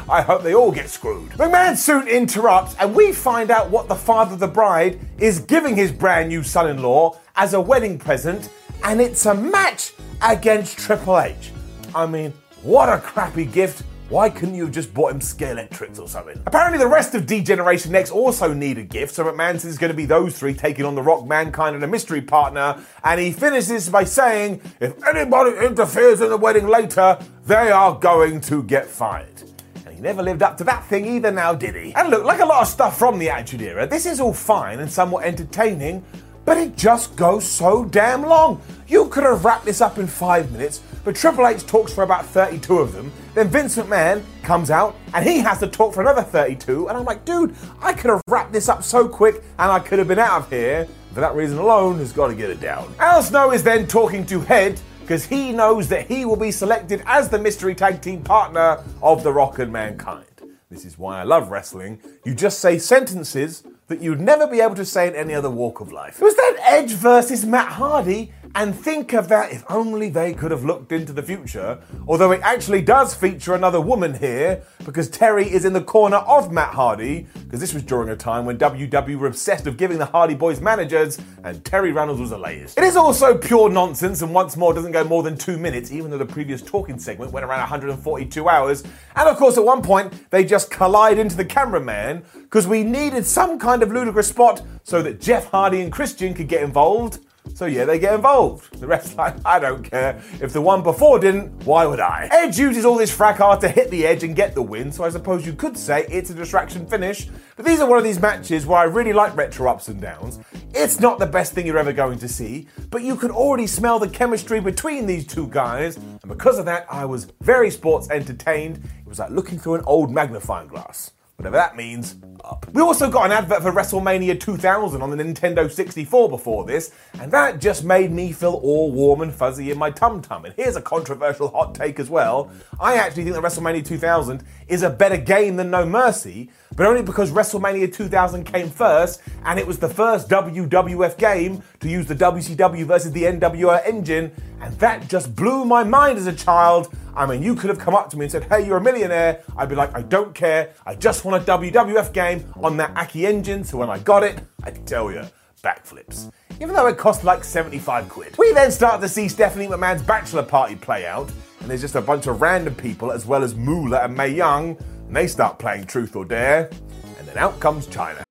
I 0.09 0.21
hope 0.21 0.43
they 0.43 0.55
all 0.55 0.71
get 0.71 0.89
screwed. 0.89 1.29
McMahon 1.31 1.77
soon 1.77 2.07
interrupts, 2.07 2.75
and 2.79 2.95
we 2.95 3.13
find 3.13 3.51
out 3.51 3.69
what 3.69 3.87
the 3.87 3.95
father 3.95 4.33
of 4.33 4.39
the 4.39 4.47
bride 4.47 4.99
is 5.19 5.39
giving 5.39 5.75
his 5.75 5.91
brand 5.91 6.29
new 6.29 6.43
son 6.43 6.69
in 6.69 6.81
law 6.81 7.17
as 7.35 7.53
a 7.53 7.61
wedding 7.61 7.97
present, 7.97 8.49
and 8.83 8.99
it's 8.99 9.25
a 9.25 9.33
match 9.33 9.93
against 10.21 10.77
Triple 10.77 11.19
H. 11.19 11.51
I 11.93 12.05
mean, 12.05 12.33
what 12.61 12.89
a 12.89 12.99
crappy 12.99 13.45
gift. 13.45 13.83
Why 14.09 14.29
couldn't 14.29 14.55
you 14.55 14.63
have 14.63 14.73
just 14.73 14.93
bought 14.93 15.11
him 15.11 15.19
Scalextrics 15.19 15.99
or 15.99 16.07
something? 16.07 16.41
Apparently, 16.45 16.79
the 16.79 16.87
rest 16.87 17.13
of 17.13 17.25
D-Generation 17.25 17.93
X 17.93 18.09
also 18.09 18.53
need 18.53 18.77
a 18.77 18.83
gift, 18.83 19.13
so 19.13 19.25
McMahon 19.25 19.59
says 19.59 19.65
it's 19.65 19.77
going 19.77 19.91
to 19.91 19.97
be 19.97 20.05
those 20.05 20.39
three 20.39 20.53
taking 20.53 20.85
on 20.85 20.95
The 20.95 21.01
Rock, 21.01 21.27
Mankind, 21.27 21.75
and 21.75 21.83
a 21.83 21.87
mystery 21.87 22.21
partner. 22.21 22.81
And 23.03 23.19
he 23.19 23.33
finishes 23.33 23.89
by 23.89 24.05
saying, 24.05 24.61
if 24.79 24.95
anybody 25.05 25.57
interferes 25.57 26.21
in 26.21 26.29
the 26.29 26.37
wedding 26.37 26.67
later, 26.67 27.19
they 27.45 27.69
are 27.69 27.99
going 27.99 28.39
to 28.41 28.63
get 28.63 28.85
fired. 28.85 29.43
And 29.85 29.93
he 29.93 29.99
never 29.99 30.23
lived 30.23 30.41
up 30.41 30.55
to 30.59 30.63
that 30.63 30.85
thing 30.85 31.05
either 31.05 31.29
now, 31.31 31.53
did 31.53 31.75
he? 31.75 31.93
And 31.93 32.09
look, 32.09 32.23
like 32.23 32.39
a 32.39 32.45
lot 32.45 32.61
of 32.61 32.69
stuff 32.69 32.97
from 32.97 33.19
the 33.19 33.29
Attitude 33.29 33.61
Era, 33.61 33.85
this 33.87 34.05
is 34.05 34.21
all 34.21 34.33
fine 34.33 34.79
and 34.79 34.89
somewhat 34.89 35.25
entertaining, 35.25 36.01
but 36.45 36.55
it 36.55 36.77
just 36.77 37.17
goes 37.17 37.45
so 37.45 37.83
damn 37.83 38.21
long. 38.21 38.61
You 38.87 39.09
could 39.09 39.25
have 39.25 39.43
wrapped 39.43 39.65
this 39.65 39.81
up 39.81 39.97
in 39.97 40.07
five 40.07 40.49
minutes, 40.53 40.81
but 41.07 41.15
Triple 41.15 41.47
H 41.47 41.65
talks 41.65 41.93
for 41.93 42.03
about 42.03 42.25
32 42.25 42.79
of 42.79 42.91
them. 42.91 43.13
Then 43.33 43.47
Vince 43.47 43.77
McMahon 43.77 44.21
comes 44.43 44.69
out 44.69 44.93
and 45.13 45.25
he 45.25 45.37
has 45.37 45.57
to 45.59 45.67
talk 45.67 45.93
for 45.93 46.01
another 46.01 46.21
32. 46.21 46.89
And 46.89 46.97
I'm 46.97 47.05
like, 47.05 47.23
dude, 47.23 47.55
I 47.81 47.93
could 47.93 48.09
have 48.09 48.21
wrapped 48.27 48.51
this 48.51 48.67
up 48.67 48.83
so 48.83 49.07
quick 49.07 49.35
and 49.57 49.71
I 49.71 49.79
could 49.79 49.99
have 49.99 50.09
been 50.09 50.19
out 50.19 50.41
of 50.41 50.49
here. 50.49 50.85
For 51.13 51.21
that 51.21 51.33
reason 51.33 51.59
alone, 51.59 51.99
has 51.99 52.11
got 52.11 52.27
to 52.27 52.35
get 52.35 52.49
it 52.49 52.59
down. 52.59 52.93
Al 52.99 53.23
Snow 53.23 53.53
is 53.53 53.63
then 53.63 53.87
talking 53.87 54.25
to 54.25 54.41
Head 54.41 54.81
because 54.99 55.25
he 55.25 55.53
knows 55.53 55.87
that 55.87 56.07
he 56.07 56.25
will 56.25 56.35
be 56.35 56.51
selected 56.51 57.01
as 57.05 57.29
the 57.29 57.39
mystery 57.39 57.73
tag 57.73 58.01
team 58.01 58.21
partner 58.21 58.83
of 59.01 59.23
The 59.23 59.31
Rock 59.31 59.59
and 59.59 59.71
Mankind. 59.71 60.25
This 60.69 60.83
is 60.83 60.97
why 60.97 61.21
I 61.21 61.23
love 61.23 61.49
wrestling. 61.49 62.01
You 62.25 62.35
just 62.35 62.59
say 62.59 62.77
sentences 62.77 63.63
that 63.87 64.01
you'd 64.01 64.19
never 64.19 64.45
be 64.45 64.59
able 64.59 64.75
to 64.75 64.83
say 64.83 65.07
in 65.07 65.15
any 65.15 65.33
other 65.33 65.49
walk 65.49 65.79
of 65.79 65.93
life. 65.93 66.19
It 66.19 66.25
was 66.25 66.35
then 66.35 66.55
Edge 66.59 66.91
versus 66.91 67.45
Matt 67.45 67.71
Hardy, 67.71 68.33
and 68.55 68.75
think 68.75 69.13
of 69.13 69.27
that 69.29 69.51
if 69.51 69.63
only 69.69 70.09
they 70.09 70.33
could 70.33 70.51
have 70.51 70.63
looked 70.63 70.91
into 70.91 71.13
the 71.13 71.23
future. 71.23 71.79
Although 72.07 72.31
it 72.31 72.41
actually 72.41 72.81
does 72.81 73.13
feature 73.13 73.53
another 73.53 73.81
woman 73.81 74.13
here, 74.13 74.63
because 74.85 75.09
Terri 75.09 75.45
is 75.45 75.65
in 75.65 75.73
the 75.73 75.81
corner 75.81 76.17
of 76.17 76.51
Matt 76.51 76.73
Hardy, 76.73 77.27
because 77.43 77.59
this 77.59 77.73
was 77.73 77.83
during 77.83 78.09
a 78.09 78.15
time 78.15 78.45
when 78.45 78.57
WWE 78.57 79.17
were 79.17 79.27
obsessed 79.27 79.65
with 79.65 79.77
giving 79.77 79.97
the 79.97 80.05
Hardy 80.05 80.35
Boys 80.35 80.61
managers, 80.61 81.19
and 81.43 81.63
Terri 81.63 81.93
Runnels 81.93 82.19
was 82.19 82.29
the 82.29 82.37
latest. 82.37 82.77
It 82.77 82.83
is 82.83 82.95
also 82.95 83.37
pure 83.37 83.69
nonsense, 83.69 84.21
and 84.21 84.33
once 84.33 84.57
more 84.57 84.73
doesn't 84.73 84.91
go 84.91 85.03
more 85.03 85.23
than 85.23 85.37
two 85.37 85.57
minutes, 85.57 85.91
even 85.91 86.11
though 86.11 86.17
the 86.17 86.25
previous 86.25 86.61
talking 86.61 86.99
segment 86.99 87.31
went 87.31 87.45
around 87.45 87.59
142 87.59 88.49
hours. 88.49 88.83
And 89.15 89.29
of 89.29 89.37
course, 89.37 89.57
at 89.57 89.63
one 89.65 89.81
point, 89.81 90.29
they 90.29 90.43
just 90.43 90.71
collide 90.71 91.19
into 91.19 91.35
the 91.35 91.45
cameraman, 91.45 92.23
because 92.33 92.67
we 92.67 92.83
needed 92.83 93.25
some 93.25 93.59
kind 93.59 93.83
of 93.83 93.91
ludicrous 93.91 94.27
spot 94.27 94.61
so 94.83 95.01
that 95.01 95.19
Jeff 95.19 95.51
Hardy 95.51 95.81
and 95.81 95.91
Christian 95.91 96.33
could 96.33 96.47
get 96.47 96.63
involved. 96.63 97.19
So 97.55 97.65
yeah, 97.65 97.85
they 97.85 97.99
get 97.99 98.13
involved. 98.13 98.79
The 98.79 98.87
rest 98.87 99.17
like, 99.17 99.35
I 99.45 99.59
don't 99.59 99.83
care. 99.83 100.21
If 100.41 100.53
the 100.53 100.61
one 100.61 100.83
before 100.83 101.19
didn't, 101.19 101.65
why 101.65 101.85
would 101.85 101.99
I? 101.99 102.29
Edge 102.31 102.59
uses 102.59 102.85
all 102.85 102.97
this 102.97 103.11
fracas 103.11 103.59
to 103.61 103.69
hit 103.69 103.89
the 103.89 104.05
edge 104.05 104.23
and 104.23 104.35
get 104.35 104.55
the 104.55 104.61
win, 104.61 104.91
so 104.91 105.03
I 105.03 105.09
suppose 105.09 105.45
you 105.45 105.53
could 105.53 105.77
say 105.77 106.05
it's 106.09 106.29
a 106.29 106.33
distraction 106.33 106.85
finish. 106.87 107.29
But 107.55 107.65
these 107.65 107.79
are 107.79 107.87
one 107.87 107.97
of 107.97 108.03
these 108.03 108.19
matches 108.19 108.65
where 108.65 108.79
I 108.79 108.83
really 108.83 109.13
like 109.13 109.35
retro 109.35 109.69
ups 109.71 109.87
and 109.87 109.99
downs. 109.99 110.39
It's 110.73 110.99
not 110.99 111.19
the 111.19 111.25
best 111.25 111.53
thing 111.53 111.65
you're 111.65 111.79
ever 111.79 111.93
going 111.93 112.19
to 112.19 112.27
see, 112.27 112.67
but 112.89 113.01
you 113.01 113.15
can 113.15 113.31
already 113.31 113.67
smell 113.67 113.99
the 113.99 114.09
chemistry 114.09 114.59
between 114.59 115.07
these 115.07 115.25
two 115.25 115.47
guys, 115.47 115.97
and 115.97 116.27
because 116.27 116.59
of 116.59 116.65
that, 116.65 116.85
I 116.91 117.05
was 117.05 117.27
very 117.41 117.71
sports 117.71 118.09
entertained. 118.09 118.77
It 118.99 119.07
was 119.07 119.19
like 119.19 119.31
looking 119.31 119.57
through 119.57 119.75
an 119.75 119.83
old 119.85 120.11
magnifying 120.11 120.67
glass 120.67 121.11
whatever 121.37 121.55
that 121.55 121.77
means, 121.77 122.15
up. 122.43 122.65
We 122.73 122.81
also 122.81 123.11
got 123.11 123.27
an 123.27 123.31
advert 123.31 123.61
for 123.61 123.71
WrestleMania 123.71 124.39
2000 124.39 125.03
on 125.03 125.15
the 125.15 125.23
Nintendo 125.23 125.71
64 125.71 126.29
before 126.29 126.65
this, 126.65 126.91
and 127.19 127.31
that 127.31 127.61
just 127.61 127.83
made 127.83 128.11
me 128.11 128.31
feel 128.31 128.53
all 128.63 128.91
warm 128.91 129.21
and 129.21 129.31
fuzzy 129.31 129.69
in 129.69 129.77
my 129.77 129.91
tum 129.91 130.19
tum. 130.19 130.45
And 130.45 130.55
here's 130.55 130.75
a 130.75 130.81
controversial 130.81 131.49
hot 131.49 131.75
take 131.75 131.99
as 131.99 132.09
well. 132.09 132.51
I 132.79 132.95
actually 132.95 133.23
think 133.23 133.35
that 133.35 133.43
WrestleMania 133.43 133.85
2000 133.85 134.43
is 134.67 134.81
a 134.81 134.89
better 134.89 135.17
game 135.17 135.57
than 135.57 135.69
No 135.69 135.85
Mercy, 135.85 136.49
but 136.75 136.87
only 136.87 137.03
because 137.03 137.31
WrestleMania 137.31 137.93
2000 137.93 138.43
came 138.43 138.71
first, 138.71 139.21
and 139.45 139.59
it 139.59 139.67
was 139.67 139.77
the 139.77 139.89
first 139.89 140.29
WWF 140.29 141.19
game 141.19 141.61
to 141.81 141.87
use 141.87 142.07
the 142.07 142.15
WCW 142.15 142.83
versus 142.85 143.11
the 143.11 143.23
NWO 143.23 143.79
engine, 143.85 144.31
and 144.59 144.73
that 144.79 145.07
just 145.07 145.35
blew 145.35 145.65
my 145.65 145.83
mind 145.83 146.17
as 146.17 146.25
a 146.25 146.33
child. 146.33 146.91
I 147.17 147.25
mean, 147.25 147.41
you 147.41 147.55
could 147.55 147.71
have 147.71 147.79
come 147.79 147.95
up 147.95 148.11
to 148.11 148.17
me 148.17 148.25
and 148.25 148.31
said, 148.31 148.43
Hey, 148.43 148.65
you're 148.65 148.77
a 148.77 148.81
millionaire. 148.81 149.41
I'd 149.57 149.69
be 149.69 149.75
like, 149.75 149.95
I 149.95 150.03
don't 150.03 150.35
care. 150.35 150.73
I 150.85 150.93
just 150.93 151.25
want 151.25 151.41
a 151.41 151.51
WWF 151.51 152.13
game 152.13 152.45
on 152.61 152.77
that 152.77 152.95
Aki 152.95 153.25
engine. 153.25 153.63
So 153.63 153.79
when 153.79 153.89
I 153.89 153.97
got 153.97 154.23
it, 154.23 154.39
I 154.63 154.69
tell 154.69 155.11
you, 155.11 155.23
backflips. 155.63 156.31
Even 156.61 156.75
though 156.75 156.85
it 156.85 156.99
cost 156.99 157.23
like 157.23 157.43
75 157.43 158.07
quid. 158.07 158.37
We 158.37 158.53
then 158.53 158.71
start 158.71 159.01
to 159.01 159.09
see 159.09 159.27
Stephanie 159.29 159.67
McMahon's 159.67 160.03
bachelor 160.03 160.43
party 160.43 160.75
play 160.75 161.07
out, 161.07 161.31
and 161.59 161.69
there's 161.69 161.81
just 161.81 161.95
a 161.95 162.01
bunch 162.01 162.27
of 162.27 162.39
random 162.39 162.75
people, 162.75 163.11
as 163.11 163.25
well 163.25 163.43
as 163.43 163.55
Moolah 163.55 164.01
and 164.03 164.15
Mae 164.15 164.29
Young, 164.29 164.77
and 165.07 165.15
they 165.15 165.27
start 165.27 165.57
playing 165.57 165.85
Truth 165.85 166.15
or 166.15 166.25
Dare, 166.25 166.69
and 167.17 167.27
then 167.27 167.37
out 167.37 167.59
comes 167.59 167.87
Chyna. 167.87 168.23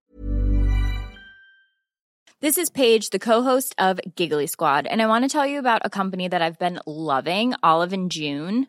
This 2.40 2.58
is 2.58 2.68
Paige, 2.70 3.10
the 3.10 3.18
co-host 3.18 3.74
of 3.78 3.98
Giggly 4.14 4.46
Squad, 4.46 4.86
and 4.86 5.00
I 5.00 5.06
want 5.06 5.24
to 5.24 5.28
tell 5.28 5.46
you 5.46 5.58
about 5.58 5.82
a 5.84 5.90
company 5.90 6.28
that 6.28 6.42
I've 6.42 6.58
been 6.58 6.80
loving, 6.86 7.54
Olive 7.62 7.92
and 7.92 8.10
June. 8.10 8.68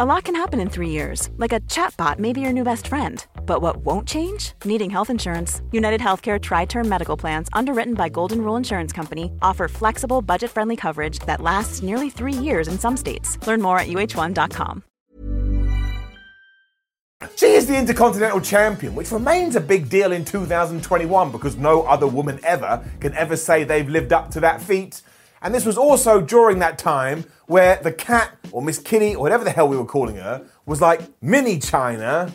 A 0.00 0.06
lot 0.06 0.24
can 0.24 0.34
happen 0.34 0.58
in 0.58 0.70
three 0.70 0.88
years, 0.88 1.28
like 1.36 1.52
a 1.52 1.60
chatbot 1.68 2.18
may 2.18 2.32
be 2.32 2.40
your 2.40 2.52
new 2.52 2.64
best 2.64 2.86
friend. 2.86 3.26
But 3.44 3.60
what 3.60 3.84
won't 3.84 4.08
change? 4.08 4.52
Needing 4.64 4.88
health 4.88 5.10
insurance. 5.10 5.60
United 5.70 6.00
Healthcare 6.00 6.40
Tri 6.40 6.64
Term 6.64 6.88
Medical 6.88 7.14
Plans, 7.14 7.50
underwritten 7.52 7.92
by 7.92 8.08
Golden 8.08 8.42
Rule 8.42 8.56
Insurance 8.56 8.90
Company, 8.90 9.30
offer 9.42 9.68
flexible, 9.68 10.22
budget 10.22 10.50
friendly 10.50 10.76
coverage 10.76 11.18
that 11.26 11.42
lasts 11.42 11.82
nearly 11.82 12.08
three 12.08 12.32
years 12.32 12.68
in 12.68 12.78
some 12.78 12.96
states. 12.96 13.36
Learn 13.46 13.60
more 13.60 13.78
at 13.78 13.88
uh1.com. 13.88 14.82
She 17.36 17.46
is 17.52 17.66
the 17.66 17.76
Intercontinental 17.76 18.40
Champion, 18.40 18.94
which 18.94 19.12
remains 19.12 19.56
a 19.56 19.60
big 19.60 19.90
deal 19.90 20.12
in 20.12 20.24
2021 20.24 21.30
because 21.30 21.56
no 21.56 21.82
other 21.82 22.06
woman 22.06 22.40
ever 22.44 22.82
can 22.98 23.12
ever 23.12 23.36
say 23.36 23.62
they've 23.62 23.88
lived 23.88 24.14
up 24.14 24.30
to 24.30 24.40
that 24.40 24.62
feat. 24.62 25.02
And 25.42 25.52
this 25.54 25.66
was 25.66 25.76
also 25.76 26.20
during 26.20 26.60
that 26.60 26.78
time 26.78 27.24
where 27.46 27.76
the 27.82 27.92
cat, 27.92 28.36
or 28.52 28.62
Miss 28.62 28.78
Kitty, 28.78 29.16
or 29.16 29.22
whatever 29.22 29.42
the 29.42 29.50
hell 29.50 29.68
we 29.68 29.76
were 29.76 29.84
calling 29.84 30.16
her, 30.16 30.46
was 30.66 30.80
like 30.80 31.02
mini 31.20 31.58
Chyna. 31.58 32.32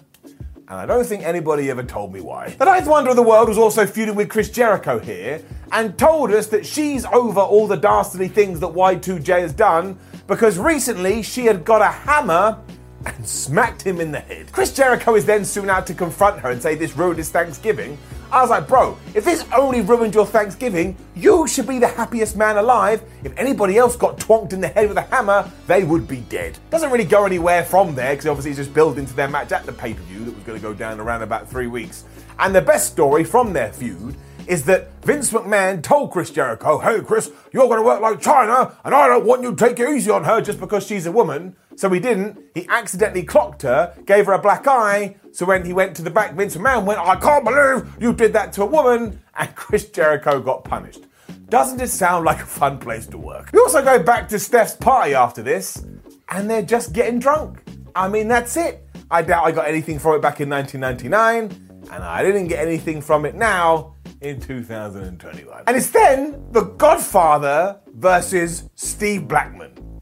And 0.70 0.78
I 0.78 0.86
don't 0.86 1.06
think 1.06 1.24
anybody 1.24 1.70
ever 1.70 1.84
told 1.84 2.14
me 2.14 2.20
why. 2.20 2.50
The 2.50 2.66
Ninth 2.66 2.88
Wonder 2.88 3.12
of 3.12 3.16
the 3.16 3.24
World 3.24 3.48
was 3.48 3.58
also 3.58 3.86
feuding 3.86 4.16
with 4.16 4.28
Chris 4.28 4.50
Jericho 4.50 5.00
here 5.00 5.42
and 5.72 5.98
told 5.98 6.32
us 6.32 6.48
that 6.48 6.66
she's 6.66 7.06
over 7.06 7.40
all 7.40 7.68
the 7.68 7.78
dastardly 7.78 8.28
things 8.28 8.60
that 8.60 8.68
Y2J 8.68 9.40
has 9.40 9.54
done 9.54 9.98
because 10.28 10.58
recently 10.58 11.22
she 11.24 11.46
had 11.46 11.64
got 11.64 11.82
a 11.82 11.88
hammer 11.88 12.60
and 13.06 13.26
smacked 13.26 13.82
him 13.82 14.02
in 14.02 14.12
the 14.12 14.20
head. 14.20 14.52
Chris 14.52 14.74
Jericho 14.74 15.16
is 15.16 15.26
then 15.26 15.46
soon 15.46 15.70
out 15.70 15.88
to 15.88 15.94
confront 15.94 16.40
her 16.42 16.52
and 16.52 16.62
say 16.62 16.76
this 16.76 16.98
ruined 16.98 17.20
his 17.20 17.30
Thanksgiving. 17.30 17.98
I 18.30 18.42
was 18.42 18.50
like, 18.50 18.68
bro, 18.68 18.98
if 19.16 19.24
this 19.24 19.46
only 19.56 19.80
ruined 19.82 20.14
your 20.14 20.26
Thanksgiving, 20.26 20.98
you 21.16 21.48
should 21.48 21.66
be 21.66 21.80
the 21.80 21.88
happiest 21.88 22.36
man 22.36 22.58
alive. 22.58 23.02
If 23.24 23.38
anybody 23.38 23.78
else 23.78 23.96
got 23.96 24.18
twonked 24.18 24.52
in 24.52 24.60
the 24.60 24.68
head 24.68 24.90
with 24.90 24.98
a 24.98 25.02
hammer, 25.02 25.50
they 25.66 25.86
would 25.86 26.10
be 26.10 26.18
dead. 26.22 26.60
Doesn't 26.70 26.92
really 26.92 27.06
go 27.06 27.26
anywhere 27.26 27.64
from 27.64 27.96
there 27.96 28.14
because 28.14 28.28
obviously 28.28 28.52
it's 28.52 28.60
just 28.60 28.74
built 28.74 28.98
into 28.98 29.14
their 29.14 29.30
match 29.30 29.54
at 29.54 29.66
the 29.66 29.72
pay 29.72 29.94
per 29.94 30.02
view 30.04 30.26
that 30.26 30.36
was 30.36 30.44
going 30.44 30.60
to 30.60 30.62
go 30.62 30.74
down 30.74 31.00
around 31.00 31.22
about 31.22 31.50
three 31.50 31.68
weeks. 31.68 32.04
And 32.40 32.54
the 32.54 32.62
best 32.62 32.92
story 32.92 33.24
from 33.24 33.54
their 33.54 33.72
feud 33.72 34.16
is 34.46 34.64
that 34.64 34.90
Vince 35.04 35.32
McMahon 35.32 35.82
told 35.82 36.12
Chris 36.12 36.30
Jericho, 36.30 36.80
hey 36.80 37.02
Chris, 37.02 37.32
you're 37.54 37.68
going 37.68 37.80
to 37.80 37.86
work 37.86 38.02
like 38.02 38.22
Chyna, 38.22 38.76
and 38.84 38.94
I 38.94 39.08
don't 39.08 39.26
want 39.26 39.42
you 39.42 39.56
to 39.56 39.58
take 39.58 39.80
it 39.80 39.90
easy 39.90 40.12
on 40.12 40.26
her 40.26 40.42
just 40.42 40.60
because 40.60 40.86
she's 40.86 41.06
a 41.06 41.12
woman. 41.12 41.56
So 41.78 41.90
he 41.92 42.00
didn't. 42.00 42.40
He 42.56 42.68
accidentally 42.70 43.22
clocked 43.22 43.62
her, 43.62 43.94
gave 44.06 44.26
her 44.26 44.34
a 44.34 44.42
black 44.42 44.68
eye. 44.68 45.16
So 45.32 45.46
when 45.46 45.64
he 45.64 45.74
went 45.74 45.96
to 45.98 46.02
the 46.02 46.10
back, 46.10 46.34
Vince 46.34 46.58
McMahon 46.58 46.86
went, 46.86 47.00
I 47.00 47.16
can't 47.16 47.46
believe 47.46 47.96
you 48.02 48.14
did 48.14 48.34
that 48.34 48.52
to 48.54 48.64
a 48.64 48.66
woman. 48.66 49.22
And 49.40 49.56
Chris 49.56 49.88
Jericho 49.92 50.40
got 50.40 50.64
punished. 50.64 51.04
Doesn't 51.50 51.80
it 51.80 51.90
sound 51.90 52.26
like 52.26 52.42
a 52.42 52.46
fun 52.48 52.80
place 52.80 53.06
to 53.06 53.20
work? 53.20 53.52
We 53.54 53.60
also 53.60 53.84
go 53.84 54.02
back 54.02 54.28
to 54.30 54.40
Steph's 54.40 54.76
party 54.76 55.14
after 55.14 55.44
this, 55.44 55.86
and 56.30 56.50
they're 56.50 56.64
just 56.64 56.92
getting 56.92 57.20
drunk. 57.20 57.62
I 57.96 58.08
mean, 58.08 58.28
that's 58.28 58.58
it. 58.58 58.84
I 59.12 59.22
doubt 59.22 59.46
I 59.46 59.52
got 59.52 59.68
anything 59.68 60.00
from 60.00 60.16
it 60.16 60.24
back 60.24 60.42
in 60.42 60.50
1999, 60.50 61.84
and 61.92 62.04
I 62.04 62.24
didn't 62.24 62.48
get 62.48 62.66
anything 62.66 63.00
from 63.00 63.26
it 63.26 63.36
now 63.36 63.94
in 64.22 64.42
2021. 64.42 65.64
And 65.68 65.78
it's 65.78 65.92
then 65.92 66.44
The 66.50 66.64
Godfather 66.64 67.80
versus 67.94 68.68
Steve 68.74 69.28
Blackman. 69.28 69.97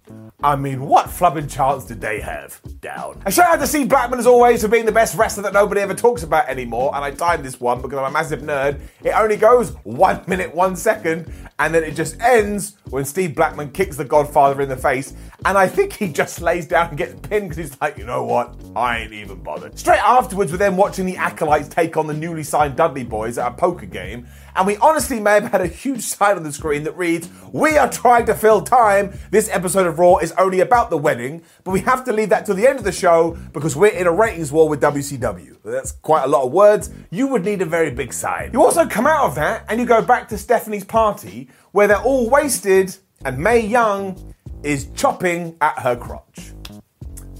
I 0.45 0.55
mean, 0.55 0.85
what 0.85 1.07
flubbing 1.07 1.51
chance 1.51 1.85
did 1.85 1.99
they 1.99 2.19
have? 2.19 2.61
Down. 2.79 3.19
A 3.25 3.31
shout 3.31 3.55
out 3.55 3.59
to 3.61 3.65
Steve 3.65 3.89
Blackman 3.89 4.19
as 4.19 4.27
always 4.27 4.61
for 4.61 4.67
being 4.67 4.85
the 4.85 4.91
best 4.91 5.17
wrestler 5.17 5.41
that 5.41 5.53
nobody 5.53 5.81
ever 5.81 5.95
talks 5.95 6.21
about 6.21 6.47
anymore. 6.47 6.93
And 6.93 7.03
I 7.03 7.09
timed 7.09 7.43
this 7.43 7.59
one 7.59 7.81
because 7.81 7.97
I'm 7.97 8.05
a 8.05 8.11
massive 8.11 8.41
nerd. 8.41 8.79
It 9.03 9.09
only 9.09 9.37
goes 9.37 9.71
one 9.85 10.21
minute, 10.27 10.53
one 10.53 10.75
second, 10.75 11.33
and 11.57 11.73
then 11.73 11.83
it 11.83 11.95
just 11.95 12.21
ends 12.21 12.77
when 12.91 13.05
Steve 13.05 13.33
Blackman 13.33 13.71
kicks 13.71 13.97
the 13.97 14.05
Godfather 14.05 14.61
in 14.61 14.69
the 14.69 14.77
face. 14.77 15.15
And 15.45 15.57
I 15.57 15.67
think 15.67 15.93
he 15.93 16.13
just 16.13 16.39
lays 16.39 16.67
down 16.67 16.89
and 16.89 16.97
gets 16.97 17.15
pinned 17.27 17.49
because 17.49 17.57
he's 17.57 17.81
like, 17.81 17.97
you 17.97 18.05
know 18.05 18.23
what? 18.23 18.55
I 18.75 18.99
ain't 18.99 19.13
even 19.13 19.41
bothered. 19.41 19.79
Straight 19.79 20.03
afterwards, 20.03 20.51
we're 20.51 20.59
then 20.59 20.77
watching 20.77 21.07
the 21.07 21.17
Acolytes 21.17 21.69
take 21.69 21.97
on 21.97 22.05
the 22.05 22.13
newly 22.13 22.43
signed 22.43 22.75
Dudley 22.75 23.03
Boys 23.03 23.39
at 23.39 23.51
a 23.51 23.55
poker 23.55 23.87
game. 23.87 24.27
And 24.55 24.65
we 24.65 24.77
honestly 24.77 25.19
may 25.19 25.33
have 25.33 25.51
had 25.51 25.61
a 25.61 25.67
huge 25.67 26.01
sign 26.01 26.37
on 26.37 26.43
the 26.43 26.53
screen 26.53 26.83
that 26.83 26.95
reads, 26.97 27.29
We 27.51 27.77
are 27.77 27.91
trying 27.91 28.25
to 28.27 28.35
fill 28.35 28.61
time. 28.61 29.17
This 29.29 29.49
episode 29.49 29.85
of 29.85 29.99
Raw 29.99 30.17
is 30.17 30.31
only 30.33 30.61
about 30.61 30.89
the 30.89 30.97
wedding, 30.97 31.43
but 31.63 31.71
we 31.71 31.81
have 31.81 32.05
to 32.05 32.13
leave 32.13 32.29
that 32.29 32.45
to 32.45 32.53
the 32.53 32.67
end 32.67 32.79
of 32.79 32.85
the 32.85 32.91
show 32.91 33.37
because 33.51 33.75
we're 33.75 33.91
in 33.91 34.07
a 34.07 34.11
ratings 34.11 34.51
war 34.53 34.69
with 34.69 34.81
WCW. 34.81 35.57
That's 35.63 35.91
quite 35.91 36.23
a 36.23 36.27
lot 36.27 36.45
of 36.45 36.53
words. 36.53 36.89
You 37.11 37.27
would 37.27 37.43
need 37.43 37.61
a 37.61 37.65
very 37.65 37.91
big 37.91 38.13
sign. 38.13 38.51
You 38.53 38.63
also 38.63 38.87
come 38.87 39.05
out 39.05 39.25
of 39.25 39.35
that 39.35 39.65
and 39.67 39.79
you 39.79 39.85
go 39.85 40.01
back 40.01 40.29
to 40.29 40.37
Stephanie's 40.37 40.85
party 40.85 41.49
where 41.71 41.87
they're 41.87 42.01
all 42.01 42.29
wasted 42.29 42.95
and 43.25 43.37
Mae 43.37 43.59
Young 43.59 44.33
is 44.63 44.87
chopping 44.95 45.57
at 45.59 45.79
her 45.79 45.95
crotch. 45.97 46.53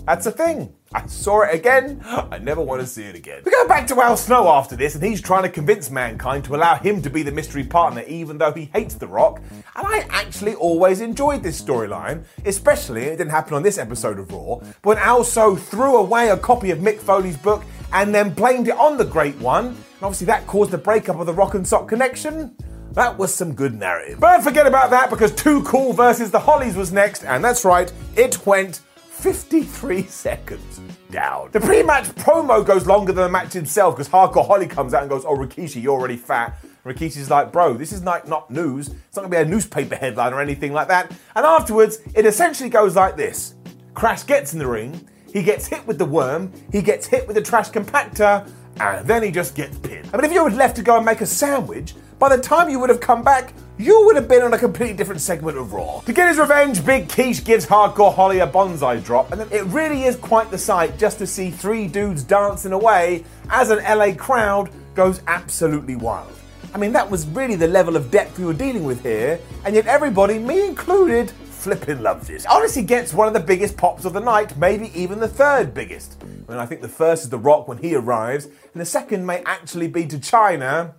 That's 0.06 0.26
a 0.26 0.32
thing. 0.32 0.75
I 0.96 1.06
saw 1.08 1.42
it 1.42 1.54
again. 1.54 2.00
I 2.06 2.38
never 2.38 2.62
want 2.62 2.80
to 2.80 2.88
see 2.88 3.04
it 3.04 3.16
again. 3.16 3.42
We 3.44 3.52
go 3.52 3.68
back 3.68 3.86
to 3.88 4.02
Al 4.02 4.16
Snow 4.16 4.48
after 4.48 4.78
this, 4.78 4.96
and 4.96 5.04
he's 5.04 5.22
trying 5.22 5.44
to 5.44 5.50
convince 5.50 5.92
mankind 5.92 6.46
to 6.46 6.56
allow 6.56 6.76
him 6.76 7.02
to 7.02 7.10
be 7.10 7.22
the 7.22 7.34
mystery 7.34 7.66
partner, 7.66 8.02
even 8.08 8.38
though 8.38 8.54
he 8.54 8.70
hates 8.74 8.96
The 8.96 9.06
Rock. 9.08 9.42
And 9.52 9.66
I 9.76 10.06
actually 10.10 10.56
always 10.56 11.02
enjoyed 11.02 11.44
this 11.44 11.62
storyline, 11.62 12.24
especially, 12.46 13.04
it 13.04 13.18
didn't 13.18 13.32
happen 13.32 13.56
on 13.56 13.62
this 13.62 13.78
episode 13.78 14.20
of 14.20 14.32
Raw, 14.32 14.60
but 14.82 14.84
when 14.84 14.98
Al 15.00 15.26
Snow 15.26 15.58
threw 15.58 15.98
away 15.98 16.30
a 16.30 16.38
copy 16.38 16.72
of 16.72 16.80
Mick 16.80 17.00
Foley's 17.00 17.36
book 17.36 17.66
and 17.92 18.16
then 18.16 18.30
blamed 18.30 18.70
it 18.70 18.78
on 18.78 18.96
the 18.96 19.04
Great 19.04 19.36
One, 19.40 19.68
and 19.68 19.78
obviously 20.02 20.28
that 20.28 20.48
caused 20.48 20.72
the 20.72 20.78
breakup 20.78 21.20
of 21.20 21.26
the 21.26 21.34
Rock 21.34 21.56
and 21.56 21.68
Sock 21.68 21.90
connection. 21.90 22.56
That 22.94 23.18
was 23.18 23.36
some 23.36 23.54
good 23.54 23.78
narrative. 23.78 24.22
But 24.22 24.42
forget 24.42 24.66
about 24.66 24.92
that 24.92 25.10
because 25.10 25.34
Too 25.36 25.62
Cool 25.64 25.92
versus 25.92 26.32
the 26.32 26.40
Hollies 26.40 26.78
was 26.78 26.94
next, 26.94 27.26
and 27.26 27.44
that's 27.44 27.66
right, 27.66 27.92
it 28.16 28.46
went 28.46 28.80
53 29.16 30.04
seconds 30.04 30.82
down. 31.10 31.50
The 31.52 31.60
pre-match 31.60 32.06
promo 32.16 32.64
goes 32.64 32.86
longer 32.86 33.12
than 33.12 33.24
the 33.24 33.30
match 33.30 33.56
itself 33.56 33.96
because 33.96 34.10
Hardcore 34.10 34.46
Holly 34.46 34.68
comes 34.68 34.94
out 34.94 35.02
and 35.02 35.10
goes, 35.10 35.26
"Oh, 35.26 35.36
Rikishi, 35.36 35.82
you're 35.82 35.98
already 35.98 36.18
fat." 36.18 36.58
Rikishi's 36.86 37.30
like, 37.30 37.52
"Bro, 37.52 37.76
this 37.76 37.92
is 37.92 38.04
like 38.04 38.28
not 38.28 38.52
news. 38.52 38.90
It's 38.90 39.16
not 39.16 39.24
gonna 39.24 39.30
be 39.30 39.38
a 39.38 39.46
newspaper 39.46 39.96
headline 39.96 40.34
or 40.34 40.42
anything 40.42 40.74
like 40.74 40.90
that." 40.90 41.12
And 41.36 41.46
afterwards, 41.46 42.00
it 42.14 42.26
essentially 42.26 42.70
goes 42.70 42.96
like 42.96 43.16
this: 43.16 43.56
Crash 43.94 44.24
gets 44.26 44.54
in 44.54 44.60
the 44.60 44.68
ring, 44.68 45.08
he 45.32 45.42
gets 45.42 45.66
hit 45.66 45.88
with 45.88 45.98
the 45.98 46.06
worm, 46.06 46.52
he 46.72 46.82
gets 46.82 47.08
hit 47.08 47.26
with 47.26 47.36
the 47.36 47.42
trash 47.42 47.70
compactor, 47.72 48.48
and 48.80 49.08
then 49.08 49.24
he 49.24 49.32
just 49.32 49.56
gets 49.56 49.78
pinned. 49.78 50.08
I 50.14 50.18
mean, 50.18 50.26
if 50.26 50.34
you 50.34 50.44
were 50.44 50.52
left 50.52 50.76
to 50.76 50.84
go 50.84 50.98
and 50.98 51.06
make 51.06 51.22
a 51.22 51.26
sandwich, 51.26 51.96
by 52.20 52.36
the 52.36 52.42
time 52.42 52.70
you 52.70 52.80
would 52.80 52.90
have 52.90 53.00
come 53.00 53.24
back, 53.24 53.54
you 53.78 54.06
would 54.06 54.16
have 54.16 54.28
been 54.28 54.42
on 54.42 54.54
a 54.54 54.58
completely 54.58 54.96
different 54.96 55.20
segment 55.20 55.58
of 55.58 55.74
Raw. 55.74 56.00
To 56.02 56.14
get 56.14 56.30
his 56.30 56.38
revenge, 56.38 56.86
Big 56.86 57.08
Keish 57.10 57.44
gives 57.44 57.66
Hardcore 57.66 58.14
Holly 58.14 58.40
a 58.40 58.48
banzai 58.48 59.00
drop, 59.00 59.34
and 59.34 59.42
it 59.52 59.66
really 59.66 60.04
is 60.04 60.16
quite 60.16 60.50
the 60.50 60.58
sight 60.58 60.98
just 60.98 61.18
to 61.18 61.28
see 61.28 61.52
three 61.52 61.88
dudes 61.88 62.24
dancing 62.24 62.72
away 62.72 63.26
as 63.50 63.70
an 63.70 63.80
LA 63.84 64.14
crowd 64.14 64.70
goes 64.94 65.22
absolutely 65.28 65.98
wild. 65.98 66.32
I 66.74 66.78
mean, 66.78 66.94
that 66.94 67.10
was 67.10 67.28
really 67.28 67.56
the 67.56 67.68
level 67.68 67.98
of 67.98 68.12
depth 68.12 68.40
we 68.40 68.46
were 68.46 68.54
dealing 68.54 68.86
with 68.86 69.04
here, 69.04 69.40
and 69.66 69.76
yet 69.76 69.86
everybody, 69.88 70.40
me 70.40 70.66
included, 70.66 71.32
flipping 71.32 72.02
loves 72.02 72.30
it. 72.30 72.46
Honestly 72.48 72.82
gets 72.82 73.14
one 73.14 73.28
of 73.28 73.34
the 73.34 73.40
biggest 73.42 73.76
pops 73.76 74.06
of 74.06 74.14
the 74.14 74.20
night, 74.22 74.56
maybe 74.58 74.92
even 74.98 75.20
the 75.20 75.28
third 75.28 75.74
biggest. 75.74 76.18
I 76.22 76.52
mean, 76.52 76.60
I 76.60 76.66
think 76.66 76.82
the 76.82 76.88
first 76.88 77.24
is 77.24 77.30
The 77.30 77.40
Rock 77.40 77.68
when 77.68 77.80
he 77.80 77.96
arrives, 77.96 78.46
and 78.46 78.82
the 78.82 78.86
second 78.86 79.26
may 79.26 79.42
actually 79.46 79.88
be 79.88 80.06
to 80.08 80.18
Chyna, 80.18 80.94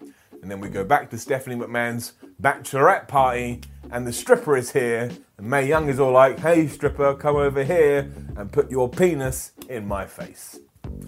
and 0.46 0.50
then 0.52 0.60
we 0.60 0.68
go 0.68 0.84
back 0.84 1.10
to 1.10 1.18
Stephanie 1.18 1.56
McMahon's 1.56 2.12
bachelorette 2.40 3.08
party, 3.08 3.62
and 3.90 4.06
the 4.06 4.12
stripper 4.12 4.56
is 4.56 4.70
here, 4.70 5.10
and 5.38 5.50
Mae 5.50 5.66
Young 5.66 5.88
is 5.88 5.98
all 5.98 6.12
like, 6.12 6.38
hey, 6.38 6.68
stripper, 6.68 7.14
come 7.14 7.34
over 7.34 7.64
here 7.64 8.12
and 8.36 8.52
put 8.52 8.70
your 8.70 8.88
penis 8.88 9.50
in 9.68 9.88
my 9.88 10.06
face. 10.06 10.60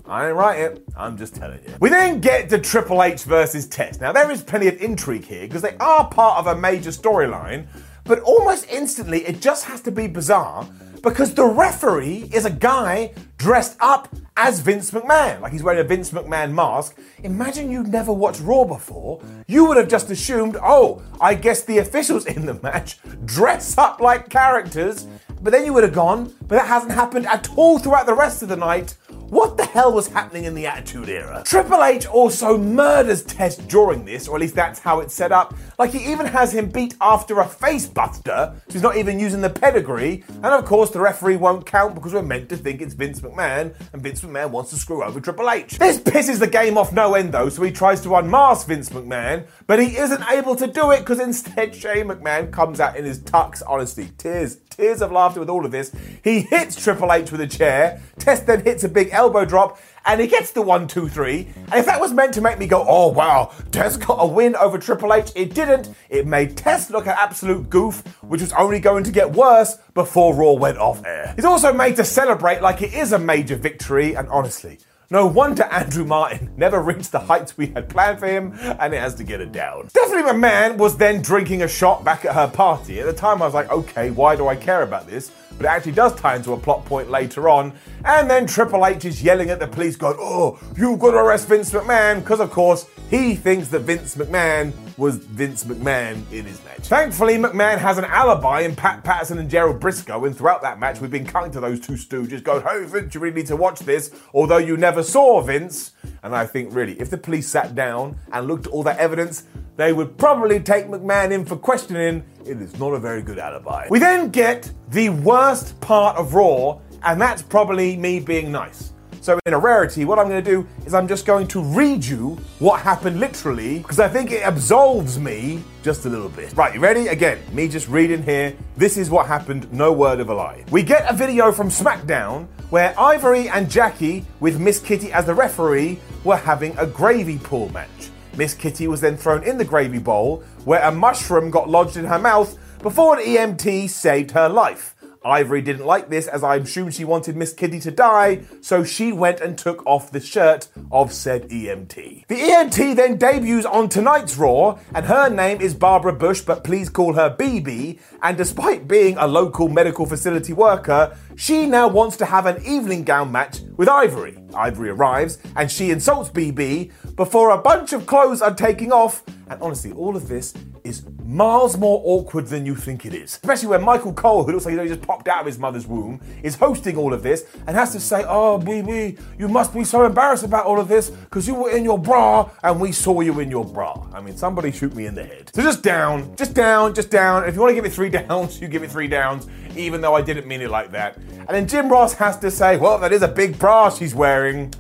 I 0.07 0.27
ain't 0.27 0.35
writing 0.35 0.65
it, 0.65 0.85
I'm 0.97 1.17
just 1.17 1.37
telling 1.37 1.63
you. 1.63 1.73
We 1.79 1.89
then 1.89 2.21
get 2.21 2.49
to 2.49 2.59
Triple 2.59 3.01
H 3.01 3.23
versus 3.23 3.69
Test. 3.69 4.01
Now, 4.01 4.11
there 4.11 4.29
is 4.29 4.43
plenty 4.43 4.67
of 4.67 4.83
intrigue 4.83 5.25
here 5.25 5.47
because 5.47 5.63
they 5.63 5.77
are 5.77 6.09
part 6.09 6.41
of 6.41 6.49
a 6.49 6.61
major 6.61 6.91
storyline, 6.91 7.69
but 8.03 8.19
almost 8.23 8.67
instantly 8.69 9.25
it 9.25 9.41
just 9.41 9.67
has 9.67 9.81
to 9.83 9.93
be 9.93 10.09
bizarre 10.09 10.69
because 11.01 11.33
the 11.33 11.45
referee 11.45 12.29
is 12.35 12.45
a 12.45 12.51
guy 12.51 13.15
dressed 13.37 13.77
up 13.79 14.09
as 14.39 14.61
Vince 14.61 14.93
McMahon. 14.93 15.41
Like 15.41 15.53
he's 15.53 15.65
wearing 15.65 15.81
a 15.81 15.85
Vince 15.85 16.13
McMahon 16.13 16.53
mask. 16.53 16.97
Imagine 17.25 17.71
you'd 17.71 17.89
never 17.89 18.13
watched 18.13 18.41
Raw 18.41 18.65
before. 18.65 19.21
You 19.49 19.67
would 19.67 19.77
have 19.77 19.89
just 19.89 20.11
assumed, 20.11 20.57
oh, 20.63 21.03
I 21.21 21.35
guess 21.35 21.65
the 21.65 21.79
officials 21.79 22.25
in 22.25 22.47
the 22.47 22.55
match 22.55 22.99
dress 23.25 23.77
up 23.77 24.01
like 24.01 24.31
characters. 24.31 25.09
But 25.43 25.53
then 25.53 25.65
you 25.65 25.73
would 25.73 25.85
have 25.85 25.93
gone, 25.93 26.35
but 26.41 26.57
that 26.57 26.67
hasn't 26.67 26.93
happened 26.93 27.27
at 27.27 27.49
all 27.57 27.79
throughout 27.79 28.07
the 28.07 28.15
rest 28.15 28.43
of 28.43 28.49
the 28.49 28.57
night. 28.57 28.97
What 29.29 29.57
the 29.57 29.65
hell 29.65 29.93
was 29.93 30.09
happening 30.09 30.45
in 30.45 30.55
the 30.55 30.67
Attitude 30.67 31.09
Era? 31.09 31.43
Triple 31.45 31.85
H 31.85 32.07
also 32.07 32.57
murders 32.57 33.23
Test 33.23 33.69
during 33.69 34.05
this, 34.05 34.27
or 34.27 34.37
at 34.37 34.41
least 34.41 34.55
that's 34.55 34.79
how 34.79 35.01
it's 35.01 35.13
set 35.13 35.33
up. 35.33 35.55
Like 35.79 35.91
he 35.91 36.11
even 36.11 36.27
has 36.27 36.53
him 36.53 36.69
beat 36.71 36.95
after 37.01 37.41
a 37.41 37.47
face 37.47 37.87
buster, 37.87 38.55
so 38.69 38.73
he's 38.73 38.83
not 38.83 38.97
even 38.97 39.21
using 39.21 39.41
the 39.41 39.51
pedigree. 39.51 40.25
And 40.29 40.47
of 40.47 40.65
course, 40.65 40.91
the 40.91 41.01
referee 41.01 41.37
won't 41.37 41.67
count 41.67 41.95
because 41.95 42.13
we're 42.15 42.23
meant 42.23 42.49
to 42.49 42.57
think 42.57 42.81
it's 42.81 42.95
Vince 42.95 43.21
McMahon, 43.21 43.75
and 43.93 44.03
Vince 44.03 44.23
McMahon 44.23 44.51
wants 44.51 44.71
to 44.71 44.77
screw 44.77 45.03
over 45.03 45.21
Triple 45.21 45.51
H. 45.51 45.79
This 45.79 45.99
pisses 45.99 46.39
the 46.39 46.47
game 46.47 46.79
off 46.79 46.93
no 46.93 47.15
end 47.15 47.33
though, 47.33 47.49
so 47.49 47.63
he 47.63 47.71
tries 47.71 48.01
to 48.03 48.15
unmask 48.17 48.67
Vince 48.67 48.91
McMahon, 48.91 49.47
but 49.67 49.79
he 49.79 49.97
isn't 49.97 50.23
able 50.31 50.57
to 50.57 50.67
do 50.67 50.91
it 50.91 51.01
because 51.01 51.21
instead 51.21 51.75
Shane 51.75 52.09
McMahon 52.09 52.51
comes 52.51 52.81
out 52.81 52.97
in 52.97 53.05
his 53.05 53.21
tux. 53.21 53.63
Honestly, 53.67 54.11
tears, 54.19 54.57
tears 54.71 55.03
of 55.03 55.13
laughter 55.13 55.41
with 55.41 55.51
all 55.51 55.65
of 55.65 55.73
this. 55.73 55.93
He 56.25 56.41
hits 56.41 56.83
Triple 56.83 57.13
H 57.13 57.31
with 57.31 57.41
a 57.41 57.47
chair. 57.47 58.01
Test 58.19 58.47
then 58.47 58.65
hits 58.65 58.85
a 58.85 58.89
elbow 59.07 59.45
drop, 59.45 59.79
and 60.05 60.21
he 60.21 60.27
gets 60.27 60.51
the 60.51 60.63
one, 60.63 60.89
two, 60.89 61.09
three. 61.09 61.49
And 61.57 61.75
if 61.75 61.87
that 61.87 62.01
was 62.01 62.13
meant 62.13 62.35
to 62.35 62.41
make 62.41 62.59
me 62.59 62.67
go, 62.67 62.85
oh 62.87 63.09
wow, 63.09 63.53
Test 63.71 64.05
got 64.07 64.17
a 64.17 64.27
win 64.27 64.57
over 64.57 64.79
Triple 64.79 65.15
H, 65.15 65.31
it 65.35 65.55
didn't. 65.55 65.95
It 66.09 66.27
made 66.27 66.57
Test 66.57 66.91
look 66.91 67.07
an 67.07 67.15
absolute 67.17 67.71
goof, 67.71 68.07
which 68.23 68.41
was 68.41 68.53
only 68.55 68.81
going 68.81 69.05
to 69.05 69.11
get 69.11 69.33
worse 69.33 69.77
before 69.95 70.35
Raw 70.35 70.53
went 70.53 70.79
off 70.79 71.05
air. 71.05 71.33
He's 71.37 71.45
also 71.45 71.73
made 71.73 71.97
to 71.97 72.05
celebrate 72.05 72.63
like 72.63 72.83
it 72.83 72.93
is 72.93 73.13
a 73.13 73.19
major 73.19 73.57
victory, 73.57 74.15
and 74.15 74.29
honestly, 74.29 74.79
no 75.11 75.27
wonder 75.27 75.63
Andrew 75.65 76.05
Martin 76.05 76.53
never 76.59 76.83
reached 76.83 77.13
the 77.13 77.21
heights 77.21 77.57
we 77.57 77.69
had 77.69 77.89
planned 77.89 78.19
for 78.19 78.27
him, 78.27 78.53
and 78.79 78.93
it 78.93 79.01
has 79.01 79.15
to 79.15 79.25
get 79.25 79.41
it 79.41 79.53
down. 79.53 79.89
Stephanie 79.89 80.23
McMahon 80.23 80.77
was 80.77 80.99
then 80.99 81.23
drinking 81.23 81.63
a 81.63 81.69
shot 81.69 82.05
back 82.05 82.27
at 82.27 82.35
her 82.35 82.47
party. 82.47 83.01
At 83.01 83.07
the 83.07 83.15
time, 83.15 83.41
I 83.41 83.47
was 83.47 83.55
like, 83.55 83.71
okay, 83.71 84.11
why 84.11 84.37
do 84.37 84.49
I 84.49 84.57
care 84.57 84.83
about 84.83 85.07
this? 85.07 85.31
But 85.59 85.67
it 85.67 85.69
actually 85.69 85.93
does 85.93 86.15
tie 86.15 86.37
into 86.37 86.53
a 86.53 86.57
plot 86.57 86.85
point 86.87 87.11
later 87.11 87.49
on. 87.49 87.73
And 88.05 88.31
then 88.31 88.47
Triple 88.47 88.87
H 88.87 89.05
is 89.05 89.23
yelling 89.23 89.51
at 89.51 89.59
the 89.59 89.67
police, 89.67 89.97
going, 89.97 90.17
oh, 90.19 90.59
you've 90.77 91.01
got 91.01 91.11
to 91.11 91.19
arrest 91.19 91.49
Vince 91.49 91.71
McMahon, 91.73 92.21
because 92.21 92.41
of 92.41 92.51
course, 92.51 92.87
he 93.11 93.35
thinks 93.35 93.69
that 93.69 93.81
Vince 93.81 94.15
McMahon 94.15 94.73
was 94.97 95.17
Vince 95.17 95.65
McMahon 95.65 96.31
in 96.33 96.45
his 96.45 96.63
match. 96.65 96.81
Thankfully, 96.81 97.37
McMahon 97.39 97.79
has 97.79 97.99
an 97.99 98.05
alibi 98.05 98.61
in 98.61 98.77
Pat 98.77 99.03
Patterson 99.03 99.39
and 99.39 99.51
Gerald 99.51 99.81
Brisco, 99.81 100.27
and 100.27 100.37
throughout 100.37 100.63
that 100.63 100.79
match, 100.79 101.01
we've 101.01 101.11
been 101.11 101.27
cutting 101.27 101.53
to 101.53 101.61
those 101.61 101.81
two 101.81 101.95
stooges 101.95 102.43
going, 102.43 102.63
Hey, 102.63 102.85
Vince, 102.85 103.15
you 103.15 103.21
really 103.21 103.37
need 103.37 103.47
to 103.47 103.57
watch 103.57 103.81
this, 103.81 104.15
although 104.33 104.59
you 104.59 104.77
never 104.77 105.03
saw 105.03 105.41
Vince. 105.41 105.93
And 106.23 106.35
I 106.35 106.47
think, 106.47 106.75
really, 106.75 107.01
if 107.01 107.11
the 107.11 107.19
police 107.19 107.49
sat 107.49 107.75
down 107.75 108.17
and 108.33 108.47
looked 108.47 108.67
at 108.67 108.73
all 108.73 108.83
that 108.85 108.99
evidence, 108.99 109.45
they 109.79 109.93
would 109.93 110.19
probably 110.19 110.59
take 110.59 110.87
McMahon 110.89 111.31
in 111.31 111.47
for 111.47 111.57
questioning. 111.57 112.25
It 112.45 112.61
is 112.61 112.77
not 112.81 112.95
a 112.95 112.99
very 112.99 113.23
good 113.23 113.39
alibi. 113.39 113.87
We 113.89 114.01
then 114.01 114.29
get 114.29 114.71
the 114.91 115.09
worst 115.09 115.81
part 115.81 116.17
of 116.17 116.35
Raw, 116.35 116.81
and 117.05 117.21
that's 117.21 117.43
probably 117.43 117.97
me 117.97 118.19
being 118.19 118.51
nice. 118.51 118.93
So, 119.21 119.39
in 119.47 119.55
a 119.55 119.59
rarity, 119.59 120.05
what 120.05 120.19
I'm 120.19 120.29
going 120.29 120.43
to 120.43 120.51
do 120.51 120.67
is 120.85 120.95
I'm 120.95 121.07
just 121.07 121.27
going 121.27 121.47
to 121.49 121.63
read 121.63 122.05
you 122.05 122.39
what 122.59 122.81
happened 122.81 123.21
literally 123.21 123.79
because 123.79 124.01
I 124.01 124.09
think 124.09 124.33
it 124.33 124.43
absolves 124.43 125.17
me 125.17 125.63
just 125.85 126.07
a 126.07 126.09
little 126.09 126.29
bit. 126.29 126.57
Right, 126.57 126.75
you 126.75 126.81
ready? 126.81 127.07
Again, 127.07 127.39
me 127.53 127.69
just 127.69 127.89
reading 127.89 128.23
here. 128.23 128.57
This 128.77 128.97
is 128.97 129.11
what 129.11 129.27
happened, 129.27 129.73
no 129.73 129.93
word 129.93 130.19
of 130.19 130.29
a 130.29 130.35
lie. 130.35 130.65
We 130.73 130.83
get 130.83 131.09
a 131.09 131.15
video 131.15 131.53
from 131.53 131.69
SmackDown 131.69 132.49
where 132.71 132.99
Ivory 132.99 133.49
and 133.49 133.71
Jackie, 133.71 134.25
with 134.41 134.59
Miss 134.59 134.81
Kitty 134.81 135.13
as 135.13 135.27
the 135.27 135.35
referee, 135.35 136.01
were 136.25 136.37
having 136.37 136.77
a 136.79 136.87
gravy 136.87 137.39
pool 137.39 137.69
match. 137.71 138.11
Miss 138.39 138.55
Kitty 138.55 138.87
was 138.87 139.01
then 139.01 139.17
thrown 139.17 139.43
in 139.43 139.59
the 139.59 139.65
gravy 139.65 139.99
bowl 139.99 140.45
where 140.65 140.81
a 140.83 140.93
mushroom 140.93 141.51
got 141.51 141.69
lodged 141.69 141.97
in 141.97 142.05
her 142.05 142.21
mouth 142.21 142.57
before 142.81 143.19
an 143.19 143.25
EMT 143.25 143.91
saved 143.91 144.31
her 144.31 144.49
life. 144.49 144.95
Ivory 145.25 145.61
didn't 145.61 145.85
like 145.85 146.09
this 146.09 146.29
as 146.29 146.45
I 146.45 146.57
assumed 146.57 146.95
she 146.95 147.05
wanted 147.05 147.37
Miss 147.37 147.53
Kitty 147.53 147.81
to 147.81 147.91
die, 147.91 148.43
so 148.61 148.85
she 148.85 149.13
went 149.13 149.41
and 149.41 149.59
took 149.59 149.85
off 149.85 150.13
the 150.13 150.21
shirt 150.21 150.69
of 150.93 151.13
said 151.13 151.49
EMT. 151.49 152.29
The 152.29 152.37
EMT 152.37 152.95
then 152.95 153.19
debuts 153.19 153.67
on 153.67 153.89
tonight's 153.89 154.37
Raw, 154.37 154.79
and 154.95 155.05
her 155.07 155.29
name 155.29 155.61
is 155.61 155.75
Barbara 155.75 156.13
Bush, 156.13 156.41
but 156.41 156.63
please 156.63 156.89
call 156.89 157.15
her 157.15 157.35
BB. 157.37 157.99
And 158.23 158.37
despite 158.37 158.87
being 158.87 159.17
a 159.19 159.27
local 159.27 159.69
medical 159.69 160.07
facility 160.07 160.53
worker, 160.53 161.17
she 161.39 161.67
now 161.67 161.87
wants 161.87 162.17
to 162.17 162.25
have 162.25 162.47
an 162.47 162.61
evening 162.67 163.05
gown 163.05 163.31
match 163.31 163.61
with 163.77 163.89
Ivory. 163.89 164.37
Ivory 164.55 164.91
arrives 164.91 165.39
and 165.55 165.71
she 165.71 165.91
insults 165.93 166.31
BB 166.31 166.91
before 167.15 167.51
a 167.51 167.59
bunch 167.59 167.93
of 167.93 168.07
clothes 168.07 168.43
are 168.43 168.53
taking 168.53 168.91
off. 168.91 169.23
And 169.49 169.63
honestly, 169.63 169.93
all 169.93 170.17
of 170.17 170.27
this 170.27 170.53
is 170.83 171.05
miles 171.23 171.77
more 171.77 172.03
awkward 172.05 172.49
than 172.49 172.67
you 172.67 172.75
think 172.75 173.07
it 173.07 173.15
is. 173.15 173.35
Especially 173.35 173.69
when 173.69 173.83
Michael 173.83 174.13
Cole, 174.13 174.43
who 174.43 174.53
looks 174.53 174.67
like 174.67 174.79
he 174.81 174.89
just 174.89 175.03
popped 175.03 175.29
out 175.29 175.41
of 175.41 175.47
his 175.47 175.59
mother's 175.59 175.87
womb, 175.87 176.21
is 176.43 176.57
hosting 176.57 176.97
all 176.97 177.15
of 177.15 177.23
this 177.23 177.47
and 177.69 177.77
has 177.77 177.93
to 177.93 178.01
say, 178.01 178.25
Oh, 178.27 178.59
BB, 178.59 179.21
you 179.39 179.47
must 179.47 179.73
be 179.73 179.85
so 179.85 180.05
embarrassed 180.05 180.45
about 180.45 180.67
all 180.67 180.81
of 180.81 180.89
this 180.89 181.11
because 181.11 181.47
you 181.47 181.55
were 181.55 181.71
in 181.71 181.85
your 181.85 181.99
bra 181.99 182.51
and 182.65 182.81
we 182.81 182.91
saw 182.91 183.21
you 183.21 183.39
in 183.39 183.49
your 183.49 183.65
bra. 183.65 184.09
I 184.13 184.21
mean, 184.21 184.37
somebody 184.37 184.73
shoot 184.73 184.95
me 184.95 185.07
in 185.07 185.15
the 185.15 185.25
head. 185.25 185.53
So 185.55 185.63
just 185.63 185.85
down, 185.85 186.35
just 186.35 186.55
down, 186.55 186.95
just 186.95 187.11
down. 187.11 187.45
If 187.49 187.55
you 187.55 187.61
want 187.61 187.71
to 187.71 187.75
give 187.77 187.85
it 187.85 187.93
three 187.93 188.11
downs, 188.27 188.61
you 188.61 188.67
give 188.67 188.83
it 188.83 188.91
three 188.91 189.09
downs, 189.09 189.47
even 189.79 190.01
though 190.01 190.15
I 190.15 190.23
didn't 190.23 190.47
mean 190.47 190.61
it 190.61 190.71
like 190.71 190.91
that. 190.93 191.17
And 191.17 191.49
then 191.49 191.67
Jim 191.67 191.89
Ross 191.89 192.15
has 192.15 192.39
to 192.39 192.51
say, 192.51 192.77
Well, 192.77 192.99
that 192.99 193.13
is 193.13 193.23
a 193.23 193.29
big 193.29 193.59
bra 193.59 193.91
she's 193.91 194.15
wearing. 194.15 194.73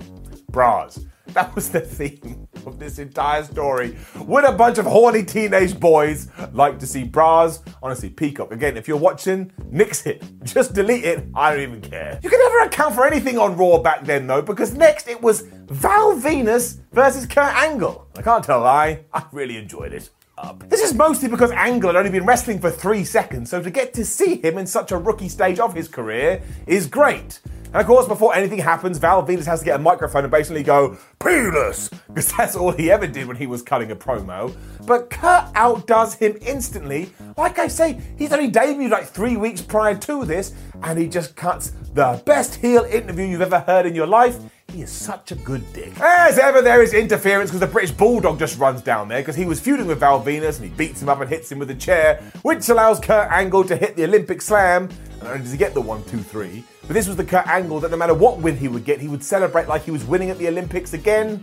Bras. 0.50 1.00
That 1.28 1.54
was 1.54 1.70
the 1.70 1.80
theme 1.98 2.48
of 2.66 2.78
this 2.78 2.98
entire 2.98 3.44
story. 3.44 3.96
Would 4.16 4.44
a 4.44 4.52
bunch 4.52 4.78
of 4.78 4.86
horny 4.86 5.22
teenage 5.24 5.78
boys 5.78 6.28
like 6.52 6.78
to 6.78 6.86
see 6.86 7.04
bras? 7.04 7.62
Honestly, 7.82 8.10
Peacock. 8.10 8.50
Again, 8.50 8.76
if 8.76 8.88
you're 8.88 8.96
watching, 8.96 9.52
nix 9.70 10.06
it. 10.06 10.22
Just 10.44 10.74
delete 10.74 11.04
it. 11.04 11.26
I 11.34 11.52
don't 11.52 11.62
even 11.62 11.80
care. 11.80 12.18
You 12.22 12.30
can 12.30 12.38
never 12.40 12.60
account 12.60 12.94
for 12.94 13.06
anything 13.06 13.38
on 13.38 13.56
Raw 13.56 13.78
back 13.78 14.04
then, 14.04 14.26
though, 14.26 14.42
because 14.42 14.74
next 14.74 15.08
it 15.08 15.20
was 15.20 15.42
Val 15.66 16.16
Venis 16.16 16.80
versus 16.92 17.26
Kurt 17.26 17.54
Angle. 17.54 18.08
I 18.16 18.22
can't 18.22 18.42
tell 18.42 18.60
a 18.60 18.64
lie. 18.64 19.04
I 19.12 19.24
really 19.32 19.58
enjoyed 19.58 19.92
it. 19.92 20.10
This 20.68 20.82
is 20.82 20.94
mostly 20.94 21.28
because 21.28 21.50
Angle 21.50 21.90
had 21.90 21.96
only 21.96 22.10
been 22.10 22.26
wrestling 22.26 22.60
for 22.60 22.70
three 22.70 23.04
seconds, 23.04 23.50
so 23.50 23.62
to 23.62 23.70
get 23.70 23.92
to 23.94 24.04
see 24.04 24.36
him 24.36 24.58
in 24.58 24.66
such 24.66 24.92
a 24.92 24.98
rookie 24.98 25.28
stage 25.28 25.58
of 25.58 25.74
his 25.74 25.88
career 25.88 26.42
is 26.66 26.86
great. 26.86 27.40
And 27.72 27.76
of 27.76 27.86
course, 27.86 28.08
before 28.08 28.34
anything 28.34 28.60
happens, 28.60 28.96
Val 28.96 29.26
Venis 29.26 29.44
has 29.44 29.58
to 29.58 29.64
get 29.66 29.76
a 29.76 29.82
microphone 29.82 30.24
and 30.24 30.30
basically 30.30 30.62
go, 30.62 30.96
penis, 31.20 31.90
because 32.06 32.32
that's 32.32 32.56
all 32.56 32.72
he 32.72 32.90
ever 32.90 33.06
did 33.06 33.26
when 33.26 33.36
he 33.36 33.46
was 33.46 33.60
cutting 33.60 33.90
a 33.90 33.96
promo. 33.96 34.54
But 34.86 35.10
Kurt 35.10 35.44
outdoes 35.54 36.14
him 36.14 36.38
instantly. 36.40 37.10
Like 37.36 37.58
I 37.58 37.68
say, 37.68 38.00
he's 38.16 38.32
only 38.32 38.50
debuted 38.50 38.90
like 38.90 39.06
three 39.06 39.36
weeks 39.36 39.60
prior 39.60 39.94
to 39.96 40.24
this, 40.24 40.54
and 40.82 40.98
he 40.98 41.08
just 41.08 41.36
cuts 41.36 41.72
the 41.92 42.22
best 42.24 42.54
heel 42.54 42.84
interview 42.84 43.26
you've 43.26 43.42
ever 43.42 43.60
heard 43.60 43.84
in 43.84 43.94
your 43.94 44.06
life. 44.06 44.38
He 44.72 44.82
is 44.82 44.90
such 44.90 45.32
a 45.32 45.34
good 45.34 45.72
dick. 45.72 45.98
As 45.98 46.38
ever, 46.38 46.60
there 46.60 46.82
is 46.82 46.92
interference 46.92 47.48
because 47.48 47.60
the 47.60 47.66
British 47.66 47.90
Bulldog 47.90 48.38
just 48.38 48.58
runs 48.58 48.82
down 48.82 49.08
there 49.08 49.20
because 49.20 49.34
he 49.34 49.46
was 49.46 49.58
feuding 49.58 49.86
with 49.86 50.00
Val 50.00 50.22
Venis 50.22 50.60
and 50.60 50.68
he 50.68 50.76
beats 50.76 51.00
him 51.00 51.08
up 51.08 51.22
and 51.22 51.28
hits 51.28 51.50
him 51.50 51.58
with 51.58 51.70
a 51.70 51.74
chair, 51.74 52.22
which 52.42 52.68
allows 52.68 53.00
Kurt 53.00 53.32
Angle 53.32 53.64
to 53.64 53.76
hit 53.76 53.96
the 53.96 54.04
Olympic 54.04 54.42
slam. 54.42 54.90
Not 55.22 55.30
only 55.30 55.42
does 55.42 55.52
he 55.52 55.58
get 55.58 55.72
the 55.72 55.80
one, 55.80 56.04
two, 56.04 56.18
three, 56.18 56.64
but 56.82 56.92
this 56.92 57.08
was 57.08 57.16
the 57.16 57.24
Kurt 57.24 57.46
Angle 57.46 57.80
that 57.80 57.90
no 57.90 57.96
matter 57.96 58.12
what 58.12 58.40
win 58.40 58.58
he 58.58 58.68
would 58.68 58.84
get, 58.84 59.00
he 59.00 59.08
would 59.08 59.24
celebrate 59.24 59.68
like 59.68 59.84
he 59.84 59.90
was 59.90 60.04
winning 60.04 60.28
at 60.28 60.36
the 60.36 60.48
Olympics 60.48 60.92
again. 60.92 61.42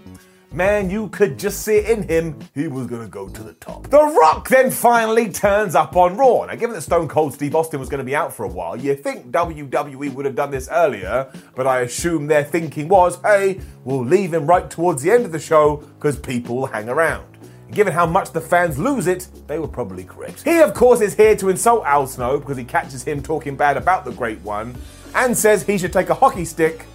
Man, 0.56 0.90
you 0.90 1.10
could 1.10 1.38
just 1.38 1.64
see 1.64 1.76
it 1.76 1.90
in 1.90 2.08
him. 2.08 2.40
He 2.54 2.70
was 2.70 2.88
going 2.88 3.02
to 3.02 3.10
go 3.10 3.28
to 3.28 3.44
the 3.44 3.52
top. 3.56 3.90
The 3.90 4.02
Rock 4.02 4.48
then 4.48 4.72
finally 4.72 5.30
turns 5.30 5.76
up 5.76 5.98
on 5.98 6.16
Raw. 6.16 6.46
Now, 6.46 6.56
given 6.56 6.74
that 6.76 6.82
Stone 6.82 7.10
Cold 7.10 7.34
Steve 7.34 7.54
Austin 7.56 7.78
was 7.78 7.90
going 7.90 7.98
to 7.98 8.06
be 8.06 8.16
out 8.16 8.32
for 8.32 8.46
a 8.46 8.48
while, 8.48 8.78
you 8.78 8.96
think 8.96 9.32
WWE 9.32 10.14
would 10.14 10.24
have 10.24 10.36
done 10.36 10.52
this 10.52 10.70
earlier, 10.72 11.30
but 11.56 11.68
I 11.68 11.82
assume 11.82 12.28
their 12.28 12.46
thinking 12.46 12.88
was, 12.88 13.20
hey, 13.22 13.60
we'll 13.84 14.06
leave 14.06 14.34
him 14.34 14.48
right 14.48 14.70
towards 14.70 15.02
the 15.02 15.12
end 15.12 15.26
of 15.26 15.34
the 15.34 15.40
show 15.40 15.84
because 16.00 16.18
people 16.18 16.68
hang 16.68 16.88
around. 16.88 17.28
Given 17.72 17.92
how 17.92 18.06
much 18.06 18.32
the 18.32 18.40
fans 18.40 18.80
lose 18.80 19.08
it, 19.08 19.28
they 19.48 19.60
were 19.60 19.68
probably 19.68 20.06
correct. 20.06 20.44
He, 20.44 20.60
of 20.60 20.74
course, 20.74 21.02
is 21.02 21.16
here 21.16 21.36
to 21.36 21.50
insult 21.50 21.84
Al 21.84 22.08
Snow 22.08 22.40
because 22.40 22.56
he 22.56 22.64
catches 22.64 23.04
him 23.04 23.22
talking 23.22 23.58
bad 23.58 23.76
about 23.76 24.06
the 24.06 24.12
Great 24.14 24.40
One 24.40 24.74
and 25.16 25.38
says 25.38 25.64
he 25.64 25.78
should 25.78 25.92
take 25.92 26.08
a 26.08 26.14
hockey 26.14 26.46
stick 26.46 26.86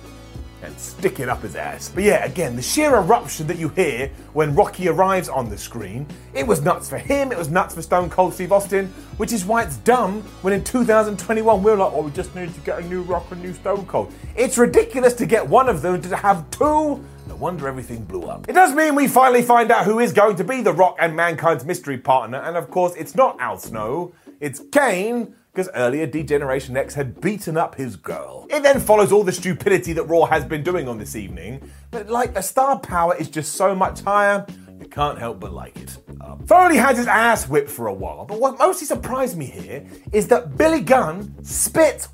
and 0.63 0.79
stick 0.79 1.21
it 1.21 1.29
up 1.29 1.43
his 1.43 1.57
ass. 1.57 1.91
But 1.95 2.05
yeah, 2.05 2.25
again, 2.25 2.57
the 2.57 2.63
sheer 2.63 2.95
eruption 2.95 3.47
that 3.47 3.59
you 3.59 3.69
hear 3.71 4.11
when 4.33 4.55
Rocky 4.55 4.89
arrives 4.89 5.29
on 5.29 5.49
the 5.49 5.59
screen, 5.59 6.07
it 6.35 6.47
was 6.47 6.63
nuts 6.63 6.89
for 6.89 6.99
him, 6.99 7.33
it 7.33 7.39
was 7.39 7.51
nuts 7.51 7.75
for 7.75 7.83
Stone 7.83 8.11
Cold 8.11 8.35
Steve 8.35 8.53
Austin, 8.53 8.87
which 9.17 9.33
is 9.33 9.45
why 9.45 9.63
it's 9.63 9.77
dumb 9.79 10.23
when 10.43 10.53
in 10.53 10.63
2021 10.63 11.63
we're 11.63 11.77
like, 11.77 11.93
oh, 11.93 12.03
we 12.03 12.11
just 12.11 12.35
need 12.35 12.53
to 12.55 12.61
get 12.61 12.79
a 12.79 12.87
new 12.87 13.03
Rock 13.03 13.31
and 13.31 13.43
new 13.43 13.53
Stone 13.55 13.87
Cold. 13.87 14.13
It's 14.37 14.59
ridiculous 14.59 15.15
to 15.15 15.27
get 15.27 15.47
one 15.47 15.69
of 15.69 15.83
them 15.83 16.01
to 16.03 16.17
have 16.17 16.51
two. 16.51 17.03
No 17.27 17.37
wonder 17.37 17.69
everything 17.69 18.05
blew 18.05 18.23
up. 18.23 18.49
It 18.49 18.55
does 18.55 18.75
mean 18.75 18.95
we 18.95 19.07
finally 19.07 19.43
find 19.43 19.71
out 19.71 19.85
who 19.85 20.01
is 20.01 20.13
going 20.13 20.37
to 20.37 20.45
be 20.45 20.63
the 20.63 20.73
Rock 20.73 20.97
and 20.99 21.15
Mankind's 21.15 21.65
mystery 21.65 21.99
partner, 21.99 22.39
and 22.39 22.57
of 22.57 22.71
course, 22.71 22.95
it's 22.97 23.15
not 23.15 23.41
Al 23.41 23.59
Snow, 23.59 24.13
it's 24.41 24.61
Kane 24.73 25.35
because 25.53 25.69
earlier 25.75 26.07
D-Generation 26.07 26.77
X 26.77 26.95
had 26.95 27.21
beaten 27.21 27.57
up 27.57 27.75
his 27.75 27.97
girl. 27.97 28.47
It 28.51 28.63
then 28.63 28.81
follows 28.81 29.13
all 29.13 29.25
the 29.25 29.33
stupidity 29.33 29.93
that 29.95 30.05
Raw 30.05 30.25
has 30.27 30.45
been 30.45 30.63
doing 30.63 30.89
on 30.89 30.99
this 30.99 31.17
evening, 31.17 31.71
but 31.91 32.09
like 32.09 32.35
the 32.35 32.43
star 32.43 32.79
power 32.79 33.17
is 33.17 33.29
just 33.29 33.55
so 33.55 33.75
much 33.75 34.01
higher, 34.01 34.47
you 34.81 34.87
can't 34.89 35.19
help 35.19 35.41
but 35.41 35.53
like 35.53 35.77
it. 35.77 35.97
Um, 36.21 36.47
Foley 36.47 36.77
had 36.77 36.97
his 36.97 37.07
ass 37.07 37.49
whipped 37.49 37.71
for 37.71 37.89
a 37.89 37.93
while, 37.93 38.25
but 38.25 38.41
what 38.41 38.59
mostly 38.59 38.87
surprised 38.87 39.37
me 39.37 39.47
here 39.47 39.85
is 40.13 40.29
that 40.29 40.57
Billy 40.57 40.81
Gunn 40.81 41.35
spit 41.43 42.09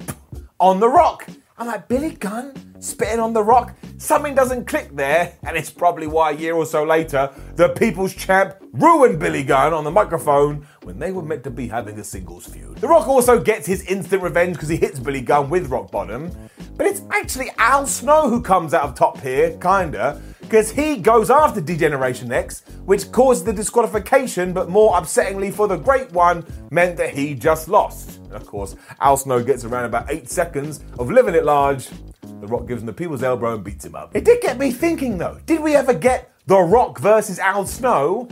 on 0.59 0.81
The 0.81 0.89
Rock. 0.89 1.29
I'm 1.59 1.69
like, 1.69 1.89
Billy 1.89 2.11
Gunn 2.11 2.53
spitting 2.81 3.19
on 3.19 3.33
The 3.33 3.43
Rock? 3.43 3.75
Something 3.97 4.35
doesn't 4.35 4.67
click 4.67 4.95
there, 4.95 5.33
and 5.43 5.57
it's 5.57 5.71
probably 5.71 6.07
why 6.07 6.33
a 6.33 6.35
year 6.35 6.55
or 6.55 6.67
so 6.67 6.85
later, 6.85 7.31
the 7.55 7.71
People's 7.71 8.15
Champ 8.15 8.57
ruined 8.75 9.19
Billy 9.19 9.43
Gunn 9.43 9.73
on 9.73 9.83
the 9.83 9.91
microphone 9.91 10.67
when 10.83 10.99
they 10.99 11.13
were 11.13 11.23
meant 11.23 11.43
to 11.45 11.51
be 11.51 11.67
having 11.67 11.99
a 11.99 12.05
singles 12.05 12.45
feud. 12.45 12.77
The 12.77 12.89
Rock 12.89 13.09
also 13.09 13.41
gets 13.41 13.67
his 13.67 13.83
instant 13.87 14.23
revenge 14.23 14.57
because 14.57 14.69
he 14.69 14.77
hits 14.77 14.99
Billy 14.99 15.23
Gunn 15.23 15.49
with 15.49 15.71
Rock 15.71 15.91
Bottom, 15.91 16.31
but 16.77 16.87
it's 16.87 17.01
actually 17.11 17.51
Al 17.57 17.87
Snow 17.87 18.29
who 18.29 18.43
comes 18.43 18.75
out 18.75 18.83
of 18.83 18.95
top 18.95 19.19
here, 19.23 19.57
kinda, 19.57 20.21
because 20.49 20.71
he 20.71 20.97
goes 20.97 21.29
after 21.29 21.61
D-Generation 21.61 22.31
X, 22.31 22.63
which 22.85 23.11
caused 23.11 23.45
the 23.45 23.53
disqualification, 23.53 24.53
but 24.53 24.69
more 24.69 24.95
upsettingly 24.95 25.53
for 25.53 25.67
the 25.67 25.77
Great 25.77 26.13
One, 26.13 26.47
meant 26.71 26.97
that 26.99 27.11
he 27.11 27.35
just 27.35 27.67
lost. 27.69 28.19
And 28.27 28.35
of 28.35 28.47
course, 28.47 28.77
Al 29.01 29.17
Snow 29.17 29.43
gets 29.43 29.65
around 29.65 29.87
about 29.87 30.09
eight 30.09 30.31
seconds 30.31 30.85
of 31.01 31.11
living 31.11 31.35
it 31.35 31.45
large. 31.45 31.89
The 32.23 32.47
Rock 32.47 32.69
gives 32.69 32.83
him 32.83 32.87
the 32.87 32.93
people's 32.93 33.25
elbow 33.25 33.55
and 33.55 33.65
beats 33.65 33.85
him 33.85 33.97
up. 33.97 34.15
It 34.15 34.25
did 34.25 34.41
get 34.41 34.57
me 34.57 34.71
thinking 34.71 35.19
though, 35.19 35.41
did 35.47 35.61
we 35.61 35.75
ever 35.75 35.93
get 35.93 36.33
The 36.47 36.59
Rock 36.59 37.01
versus 37.01 37.41
Al 37.41 37.67
Snow? 37.67 38.29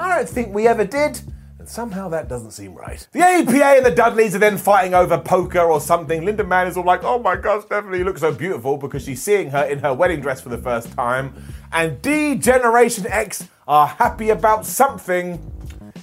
I 0.00 0.16
don't 0.16 0.28
think 0.28 0.54
we 0.54 0.66
ever 0.66 0.86
did. 0.86 1.20
And 1.62 1.68
somehow 1.68 2.08
that 2.08 2.28
doesn't 2.28 2.50
seem 2.50 2.74
right. 2.74 3.06
The 3.12 3.20
APA 3.20 3.64
and 3.64 3.86
the 3.86 3.92
Dudleys 3.92 4.34
are 4.34 4.40
then 4.40 4.58
fighting 4.58 4.94
over 4.94 5.16
poker 5.16 5.60
or 5.60 5.80
something. 5.80 6.24
Linda 6.24 6.42
Mann 6.42 6.66
is 6.66 6.76
all 6.76 6.82
like, 6.82 7.04
oh 7.04 7.20
my 7.20 7.36
god, 7.36 7.62
Stephanie, 7.62 8.02
look 8.02 8.18
so 8.18 8.34
beautiful 8.34 8.76
because 8.76 9.04
she's 9.04 9.22
seeing 9.22 9.48
her 9.50 9.62
in 9.66 9.78
her 9.78 9.94
wedding 9.94 10.20
dress 10.20 10.40
for 10.40 10.48
the 10.48 10.58
first 10.58 10.90
time. 10.90 11.32
And 11.70 12.02
D 12.02 12.34
Generation 12.34 13.06
X 13.06 13.48
are 13.68 13.86
happy 13.86 14.30
about 14.30 14.66
something. 14.66 15.38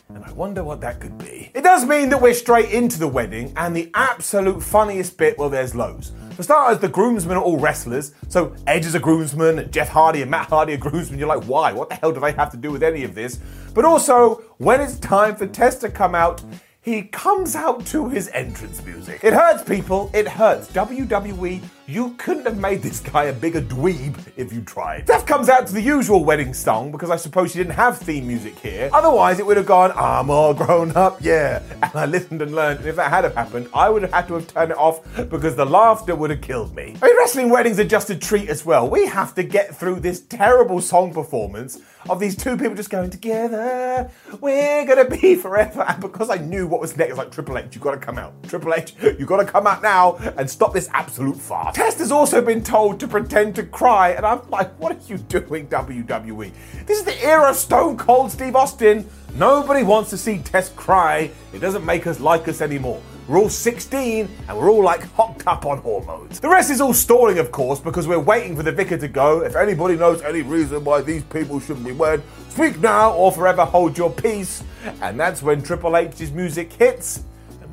And 0.07 0.23
I 0.23 0.31
wonder 0.31 0.63
what 0.63 0.79
that 0.79 1.01
could 1.01 1.17
be. 1.17 1.51
It 1.53 1.65
does 1.65 1.85
mean 1.85 2.07
that 2.11 2.21
we're 2.21 2.33
straight 2.33 2.71
into 2.71 2.97
the 2.97 3.09
wedding, 3.09 3.51
and 3.57 3.75
the 3.75 3.91
absolute 3.95 4.63
funniest 4.63 5.17
bit, 5.17 5.37
well, 5.37 5.49
there's 5.49 5.75
loads. 5.75 6.13
For 6.39 6.43
starters, 6.43 6.79
the 6.79 6.87
groomsmen 6.87 7.35
are 7.35 7.43
all 7.43 7.59
wrestlers. 7.59 8.13
So 8.29 8.55
Edge 8.65 8.85
is 8.85 8.95
a 8.95 8.99
groomsman, 8.99 9.69
Jeff 9.71 9.89
Hardy 9.89 10.21
and 10.21 10.31
Matt 10.31 10.47
Hardy 10.47 10.71
are 10.71 10.77
groomsmen. 10.77 11.19
You're 11.19 11.27
like, 11.27 11.43
why? 11.43 11.73
What 11.73 11.89
the 11.89 11.95
hell 11.95 12.13
do 12.13 12.21
they 12.21 12.31
have 12.31 12.49
to 12.51 12.55
do 12.55 12.71
with 12.71 12.81
any 12.81 13.03
of 13.03 13.13
this? 13.13 13.41
But 13.73 13.83
also, 13.83 14.35
when 14.57 14.79
it's 14.79 14.97
time 14.99 15.35
for 15.35 15.47
Test 15.47 15.81
to 15.81 15.89
come 15.89 16.15
out, 16.15 16.41
he 16.79 17.01
comes 17.01 17.57
out 17.57 17.85
to 17.87 18.07
his 18.07 18.29
entrance 18.29 18.81
music. 18.85 19.21
It 19.21 19.33
hurts 19.33 19.63
people, 19.63 20.09
it 20.13 20.29
hurts. 20.29 20.71
WWE, 20.71 21.61
you 21.89 22.13
couldn't 22.19 22.45
have 22.45 22.59
made 22.59 22.83
this 22.83 22.99
guy 22.99 23.23
a 23.25 23.33
bigger 23.33 23.61
dweeb 23.61 24.15
if 24.37 24.53
you 24.53 24.61
tried. 24.61 25.05
Steph 25.05 25.25
comes 25.25 25.49
out 25.49 25.65
to 25.65 25.73
the 25.73 25.81
usual 25.81 26.23
wedding 26.23 26.53
song 26.53 26.91
because 26.91 27.09
I 27.09 27.15
suppose 27.15 27.51
she 27.51 27.57
didn't 27.57 27.73
have 27.73 27.97
theme 27.97 28.27
music 28.27 28.59
here. 28.59 28.91
Otherwise, 28.93 29.39
it 29.39 29.45
would 29.47 29.57
have 29.57 29.65
gone, 29.65 29.91
I'm 29.95 30.29
all 30.29 30.53
grown 30.53 30.95
up, 30.95 31.17
yeah. 31.19 31.63
And 31.81 31.91
I 31.95 32.05
listened 32.05 32.43
and 32.43 32.53
learned, 32.53 32.81
and 32.81 32.89
if 32.89 32.95
that 32.97 33.09
had 33.09 33.23
have 33.23 33.33
happened, 33.33 33.69
I 33.73 33.89
would 33.89 34.03
have 34.03 34.13
had 34.13 34.27
to 34.27 34.35
have 34.35 34.45
turned 34.45 34.71
it 34.71 34.77
off 34.77 35.01
because 35.31 35.55
the 35.55 35.65
laughter 35.65 36.15
would 36.15 36.29
have 36.29 36.41
killed 36.41 36.75
me. 36.75 36.95
I 37.01 37.07
mean, 37.07 37.17
wrestling 37.17 37.49
weddings 37.49 37.79
are 37.79 37.83
just 37.85 38.11
a 38.11 38.15
treat 38.15 38.49
as 38.49 38.63
well. 38.63 38.87
We 38.87 39.07
have 39.07 39.33
to 39.33 39.43
get 39.43 39.75
through 39.75 40.01
this 40.01 40.21
terrible 40.21 40.81
song 40.81 41.11
performance 41.11 41.79
of 42.07 42.19
these 42.19 42.35
two 42.35 42.55
people 42.55 42.75
just 42.75 42.89
going 42.89 43.09
together. 43.09 44.09
We're 44.39 44.85
gonna 44.85 45.09
be 45.09 45.35
forever. 45.45 45.81
And 45.87 45.99
because 46.01 46.29
I 46.29 46.37
knew 46.37 46.67
what 46.67 46.79
was 46.79 46.95
next, 46.95 47.17
like 47.17 47.31
Triple 47.31 47.57
H, 47.57 47.75
you 47.75 47.81
gotta 47.81 47.97
come 47.97 48.17
out. 48.17 48.33
Triple 48.43 48.73
H, 48.73 48.93
you 49.01 49.25
gotta 49.25 49.45
come 49.45 49.67
out 49.67 49.81
now 49.81 50.15
and 50.37 50.49
stop 50.49 50.73
this 50.73 50.89
absolute 50.93 51.35
farce. 51.37 51.75
Test 51.79 51.99
has 51.99 52.11
also 52.11 52.41
been 52.41 52.61
told 52.61 52.99
to 52.99 53.07
pretend 53.07 53.55
to 53.55 53.63
cry, 53.63 54.09
and 54.09 54.25
I'm 54.25 54.41
like, 54.49 54.77
what 54.81 54.91
are 54.91 54.99
you 55.07 55.17
doing, 55.17 55.65
WWE? 55.69 56.51
This 56.85 56.99
is 56.99 57.05
the 57.05 57.17
era 57.23 57.51
of 57.51 57.55
Stone 57.55 57.95
Cold 57.95 58.33
Steve 58.33 58.57
Austin. 58.57 59.09
Nobody 59.35 59.83
wants 59.83 60.09
to 60.09 60.17
see 60.17 60.39
Test 60.39 60.75
cry. 60.75 61.31
It 61.53 61.59
doesn't 61.59 61.85
make 61.85 62.05
us 62.05 62.19
like 62.19 62.49
us 62.49 62.59
anymore. 62.59 63.01
We're 63.29 63.37
all 63.37 63.47
16 63.47 64.27
and 64.49 64.57
we're 64.57 64.69
all 64.69 64.83
like 64.83 65.03
hocked 65.13 65.47
up 65.47 65.65
on 65.65 65.77
hormones. 65.77 66.41
The 66.41 66.49
rest 66.49 66.69
is 66.69 66.81
all 66.81 66.93
stalling, 66.93 67.39
of 67.39 67.49
course, 67.49 67.79
because 67.79 68.09
we're 68.09 68.19
waiting 68.19 68.57
for 68.57 68.63
the 68.63 68.73
vicar 68.73 68.97
to 68.97 69.07
go. 69.07 69.43
If 69.45 69.55
anybody 69.55 69.95
knows 69.95 70.21
any 70.21 70.41
reason 70.41 70.83
why 70.83 70.99
these 70.99 71.23
people 71.23 71.61
shouldn't 71.61 71.85
be 71.85 71.93
wed, 71.93 72.21
speak 72.49 72.77
now 72.81 73.13
or 73.13 73.31
forever 73.31 73.63
hold 73.63 73.97
your 73.97 74.11
peace. 74.11 74.65
And 75.01 75.17
that's 75.17 75.41
when 75.41 75.61
Triple 75.61 75.95
H's 75.95 76.31
music 76.33 76.73
hits. 76.73 77.23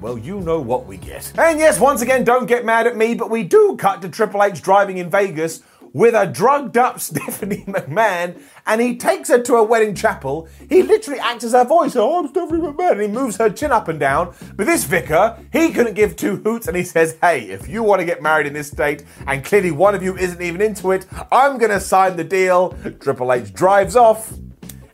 Well, 0.06 0.18
you 0.18 0.38
know 0.38 0.60
what 0.60 0.86
we 0.86 0.98
get. 0.98 1.32
And 1.36 1.58
yes, 1.58 1.80
once 1.80 2.00
again, 2.00 2.22
don't 2.22 2.46
get 2.46 2.64
mad 2.64 2.86
at 2.86 2.96
me, 2.96 3.16
but 3.16 3.28
we 3.28 3.42
do 3.42 3.76
cut 3.76 4.02
to 4.02 4.08
Triple 4.08 4.44
H 4.44 4.62
driving 4.62 4.98
in 4.98 5.10
Vegas 5.10 5.64
with 5.92 6.14
a 6.14 6.28
drugged 6.28 6.76
up 6.76 7.00
Stephanie 7.00 7.64
McMahon 7.66 8.40
and 8.68 8.80
he 8.80 8.96
takes 8.96 9.30
her 9.30 9.42
to 9.42 9.56
a 9.56 9.64
wedding 9.64 9.96
chapel. 9.96 10.46
He 10.68 10.84
literally 10.84 11.18
acts 11.18 11.42
as 11.42 11.54
her 11.54 11.64
voice. 11.64 11.96
Oh, 11.96 12.20
I'm 12.20 12.28
Stephanie 12.28 12.60
McMahon. 12.60 12.92
And 12.92 13.00
he 13.00 13.08
moves 13.08 13.36
her 13.38 13.50
chin 13.50 13.72
up 13.72 13.88
and 13.88 13.98
down. 13.98 14.32
But 14.54 14.66
this 14.66 14.84
vicar, 14.84 15.40
he 15.52 15.72
couldn't 15.72 15.94
give 15.94 16.14
two 16.14 16.36
hoots 16.36 16.68
and 16.68 16.76
he 16.76 16.84
says, 16.84 17.18
Hey, 17.20 17.40
if 17.50 17.66
you 17.66 17.82
want 17.82 17.98
to 17.98 18.04
get 18.04 18.22
married 18.22 18.46
in 18.46 18.52
this 18.52 18.68
state 18.68 19.02
and 19.26 19.44
clearly 19.44 19.72
one 19.72 19.96
of 19.96 20.04
you 20.04 20.16
isn't 20.16 20.40
even 20.40 20.60
into 20.60 20.92
it, 20.92 21.04
I'm 21.32 21.58
going 21.58 21.72
to 21.72 21.80
sign 21.80 22.14
the 22.14 22.22
deal. 22.22 22.78
Triple 23.00 23.32
H 23.32 23.52
drives 23.52 23.96
off 23.96 24.32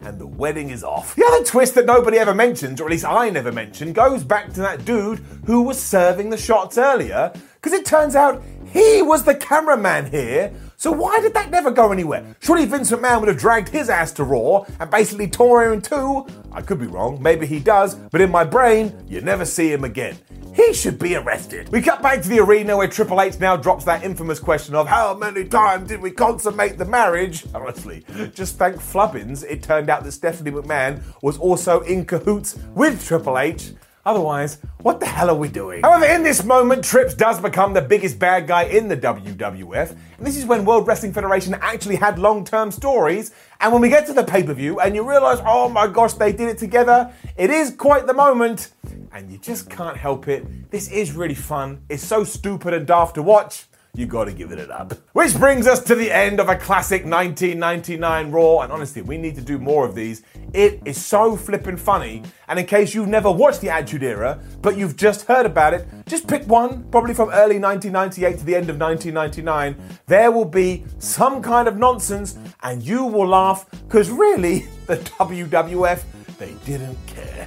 and 0.03 0.19
the 0.19 0.27
wedding 0.27 0.71
is 0.71 0.85
off. 0.85 1.15
The 1.15 1.25
other 1.25 1.45
twist 1.45 1.75
that 1.75 1.87
nobody 1.87 2.19
ever 2.19 2.35
mentions, 2.35 2.81
or 2.81 2.85
at 2.85 2.91
least 2.91 3.05
I 3.05 3.31
never 3.31 3.53
mentioned, 3.53 3.95
goes 3.95 4.25
back 4.25 4.53
to 4.55 4.61
that 4.61 4.85
dude 4.85 5.21
who 5.47 5.63
was 5.63 5.81
serving 5.81 6.31
the 6.31 6.37
shots 6.37 6.79
earlier, 6.79 7.33
because 7.55 7.73
it 7.73 7.87
turns 7.87 8.17
out 8.17 8.43
he 8.73 9.03
was 9.03 9.25
the 9.25 9.35
cameraman 9.35 10.11
here. 10.11 10.53
So 10.77 10.91
why 10.91 11.21
did 11.21 11.35
that 11.35 11.51
never 11.51 11.71
go 11.71 11.93
anywhere? 11.93 12.25
Surely 12.41 12.65
Vince 12.67 12.91
McMahon 12.91 13.21
would 13.21 13.29
have 13.29 13.39
dragged 13.39 13.69
his 13.69 13.89
ass 13.89 14.11
to 14.15 14.25
Raw 14.25 14.65
and 14.81 14.91
basically 14.91 15.29
tore 15.29 15.65
him 15.65 15.75
in 15.75 15.81
two. 15.81 16.27
I 16.51 16.61
could 16.63 16.81
be 16.81 16.87
wrong, 16.87 17.23
maybe 17.23 17.47
he 17.47 17.61
does, 17.61 17.95
but 17.95 18.21
in 18.21 18.31
my 18.31 18.45
brain, 18.45 18.93
you 19.09 19.21
never 19.21 19.45
see 19.45 19.71
him 19.73 19.85
again. 19.85 20.17
He 20.55 20.75
should 20.75 20.99
be 20.99 21.17
arrested. 21.17 21.71
We 21.71 21.81
cut 21.81 22.03
back 22.03 22.21
to 22.23 22.29
the 22.29 22.41
arena 22.41 22.77
where 22.77 22.89
Triple 22.89 23.21
H 23.21 23.41
now 23.41 23.57
drops 23.57 23.85
that 23.87 24.05
infamous 24.05 24.39
question 24.39 24.75
of 24.75 24.87
how 24.87 25.15
many 25.15 25.45
times 25.45 25.89
did 25.89 26.01
we 26.01 26.11
consummate 26.11 26.77
the 26.77 26.85
marriage? 26.85 27.45
Honestly, 27.55 28.05
just 28.35 28.59
thank 28.59 28.77
Flubbins 28.77 29.45
it 29.49 29.63
turned 29.63 29.89
out 29.89 30.05
that 30.05 30.13
Stephanie 30.13 30.51
McMahon 30.51 31.03
was 31.23 31.39
also 31.39 31.81
in 31.81 32.05
cahoots 32.05 32.59
with 32.75 33.03
Triple 33.07 33.39
H. 33.39 33.73
Otherwise, 34.05 34.59
what 34.79 34.99
the 34.99 35.07
hell 35.07 35.31
are 35.31 35.37
we 35.37 35.49
doing? 35.49 35.83
However, 35.83 36.07
in 36.07 36.25
this 36.25 36.43
moment, 36.43 36.85
Trips 36.85 37.15
does 37.15 37.41
become 37.41 37.73
the 37.73 37.81
biggest 37.81 38.19
bad 38.19 38.49
guy 38.49 38.65
in 38.65 38.89
the 38.89 38.97
WWF, 38.97 39.91
and 39.91 40.27
this 40.27 40.37
is 40.37 40.45
when 40.45 40.65
World 40.65 40.89
Wrestling 40.89 41.13
Federation 41.13 41.55
actually 41.61 41.97
had 41.97 42.19
long 42.19 42.45
term 42.45 42.73
stories. 42.73 43.33
And 43.61 43.73
when 43.73 43.81
we 43.81 43.89
get 43.89 44.07
to 44.07 44.13
the 44.13 44.25
pay 44.25 44.43
per 44.43 44.55
view 44.55 44.81
and 44.81 44.97
you 44.97 45.09
realize, 45.09 45.41
oh 45.47 45.69
my 45.69 45.87
gosh, 45.87 46.15
they 46.15 46.33
did 46.33 46.49
it 46.49 46.59
together, 46.59 47.13
it 47.37 47.51
is 47.51 47.71
quite 47.77 48.09
the 48.09 48.15
moment, 48.15 48.73
and 49.13 49.31
you 49.31 49.39
just 49.39 49.71
can't 49.71 49.97
help 49.97 50.27
it. 50.27 50.71
This 50.73 50.91
is 50.91 51.13
really 51.13 51.37
fun. 51.37 51.83
It's 51.89 52.03
so 52.03 52.25
stupid 52.25 52.75
and 52.75 52.85
daft 52.85 53.15
to 53.15 53.23
watch 53.23 53.67
you 53.95 54.07
gotta 54.07 54.33
give 54.33 54.53
it 54.53 54.71
up. 54.71 54.95
Which 55.13 55.37
brings 55.37 55.67
us 55.67 55.83
to 55.85 55.95
the 55.95 56.11
end 56.11 56.41
of 56.41 56.49
a 56.49 56.57
classic 56.57 57.05
1999 57.05 58.31
Raw, 58.31 58.61
and 58.61 58.73
honestly, 58.73 59.03
we 59.03 59.19
need 59.19 59.35
to 59.35 59.43
do 59.43 59.59
more 59.59 59.85
of 59.87 59.95
these. 59.95 60.23
It 60.55 60.81
is 60.87 61.05
so 61.05 61.37
flippin' 61.37 61.77
funny, 61.77 62.23
and 62.49 62.59
in 62.59 62.65
case 62.65 62.95
you've 62.95 63.09
never 63.09 63.31
watched 63.31 63.61
the 63.61 63.69
Attitude 63.69 64.03
Era, 64.03 64.41
but 64.63 64.79
you've 64.79 64.97
just 64.97 65.27
heard 65.27 65.45
about 65.45 65.75
it, 65.75 65.87
just 66.07 66.27
pick 66.27 66.43
one, 66.47 66.85
probably 66.91 67.13
from 67.13 67.29
early 67.31 67.59
1998 67.59 68.39
to 68.39 68.45
the 68.47 68.57
end 68.57 68.71
of 68.71 68.81
1999. 68.81 69.77
There 70.07 70.33
will 70.33 70.47
be 70.47 70.87
some 70.99 71.43
kind 71.43 71.69
of 71.69 71.77
nonsense, 71.77 72.39
and 72.63 72.83
you 72.83 73.05
will 73.05 73.29
laugh, 73.29 73.69
because 73.71 74.11
really, 74.11 74.61
the 74.87 74.97
WWF, 74.97 76.03
they 76.39 76.55
didn't 76.65 76.97
care. 77.07 77.47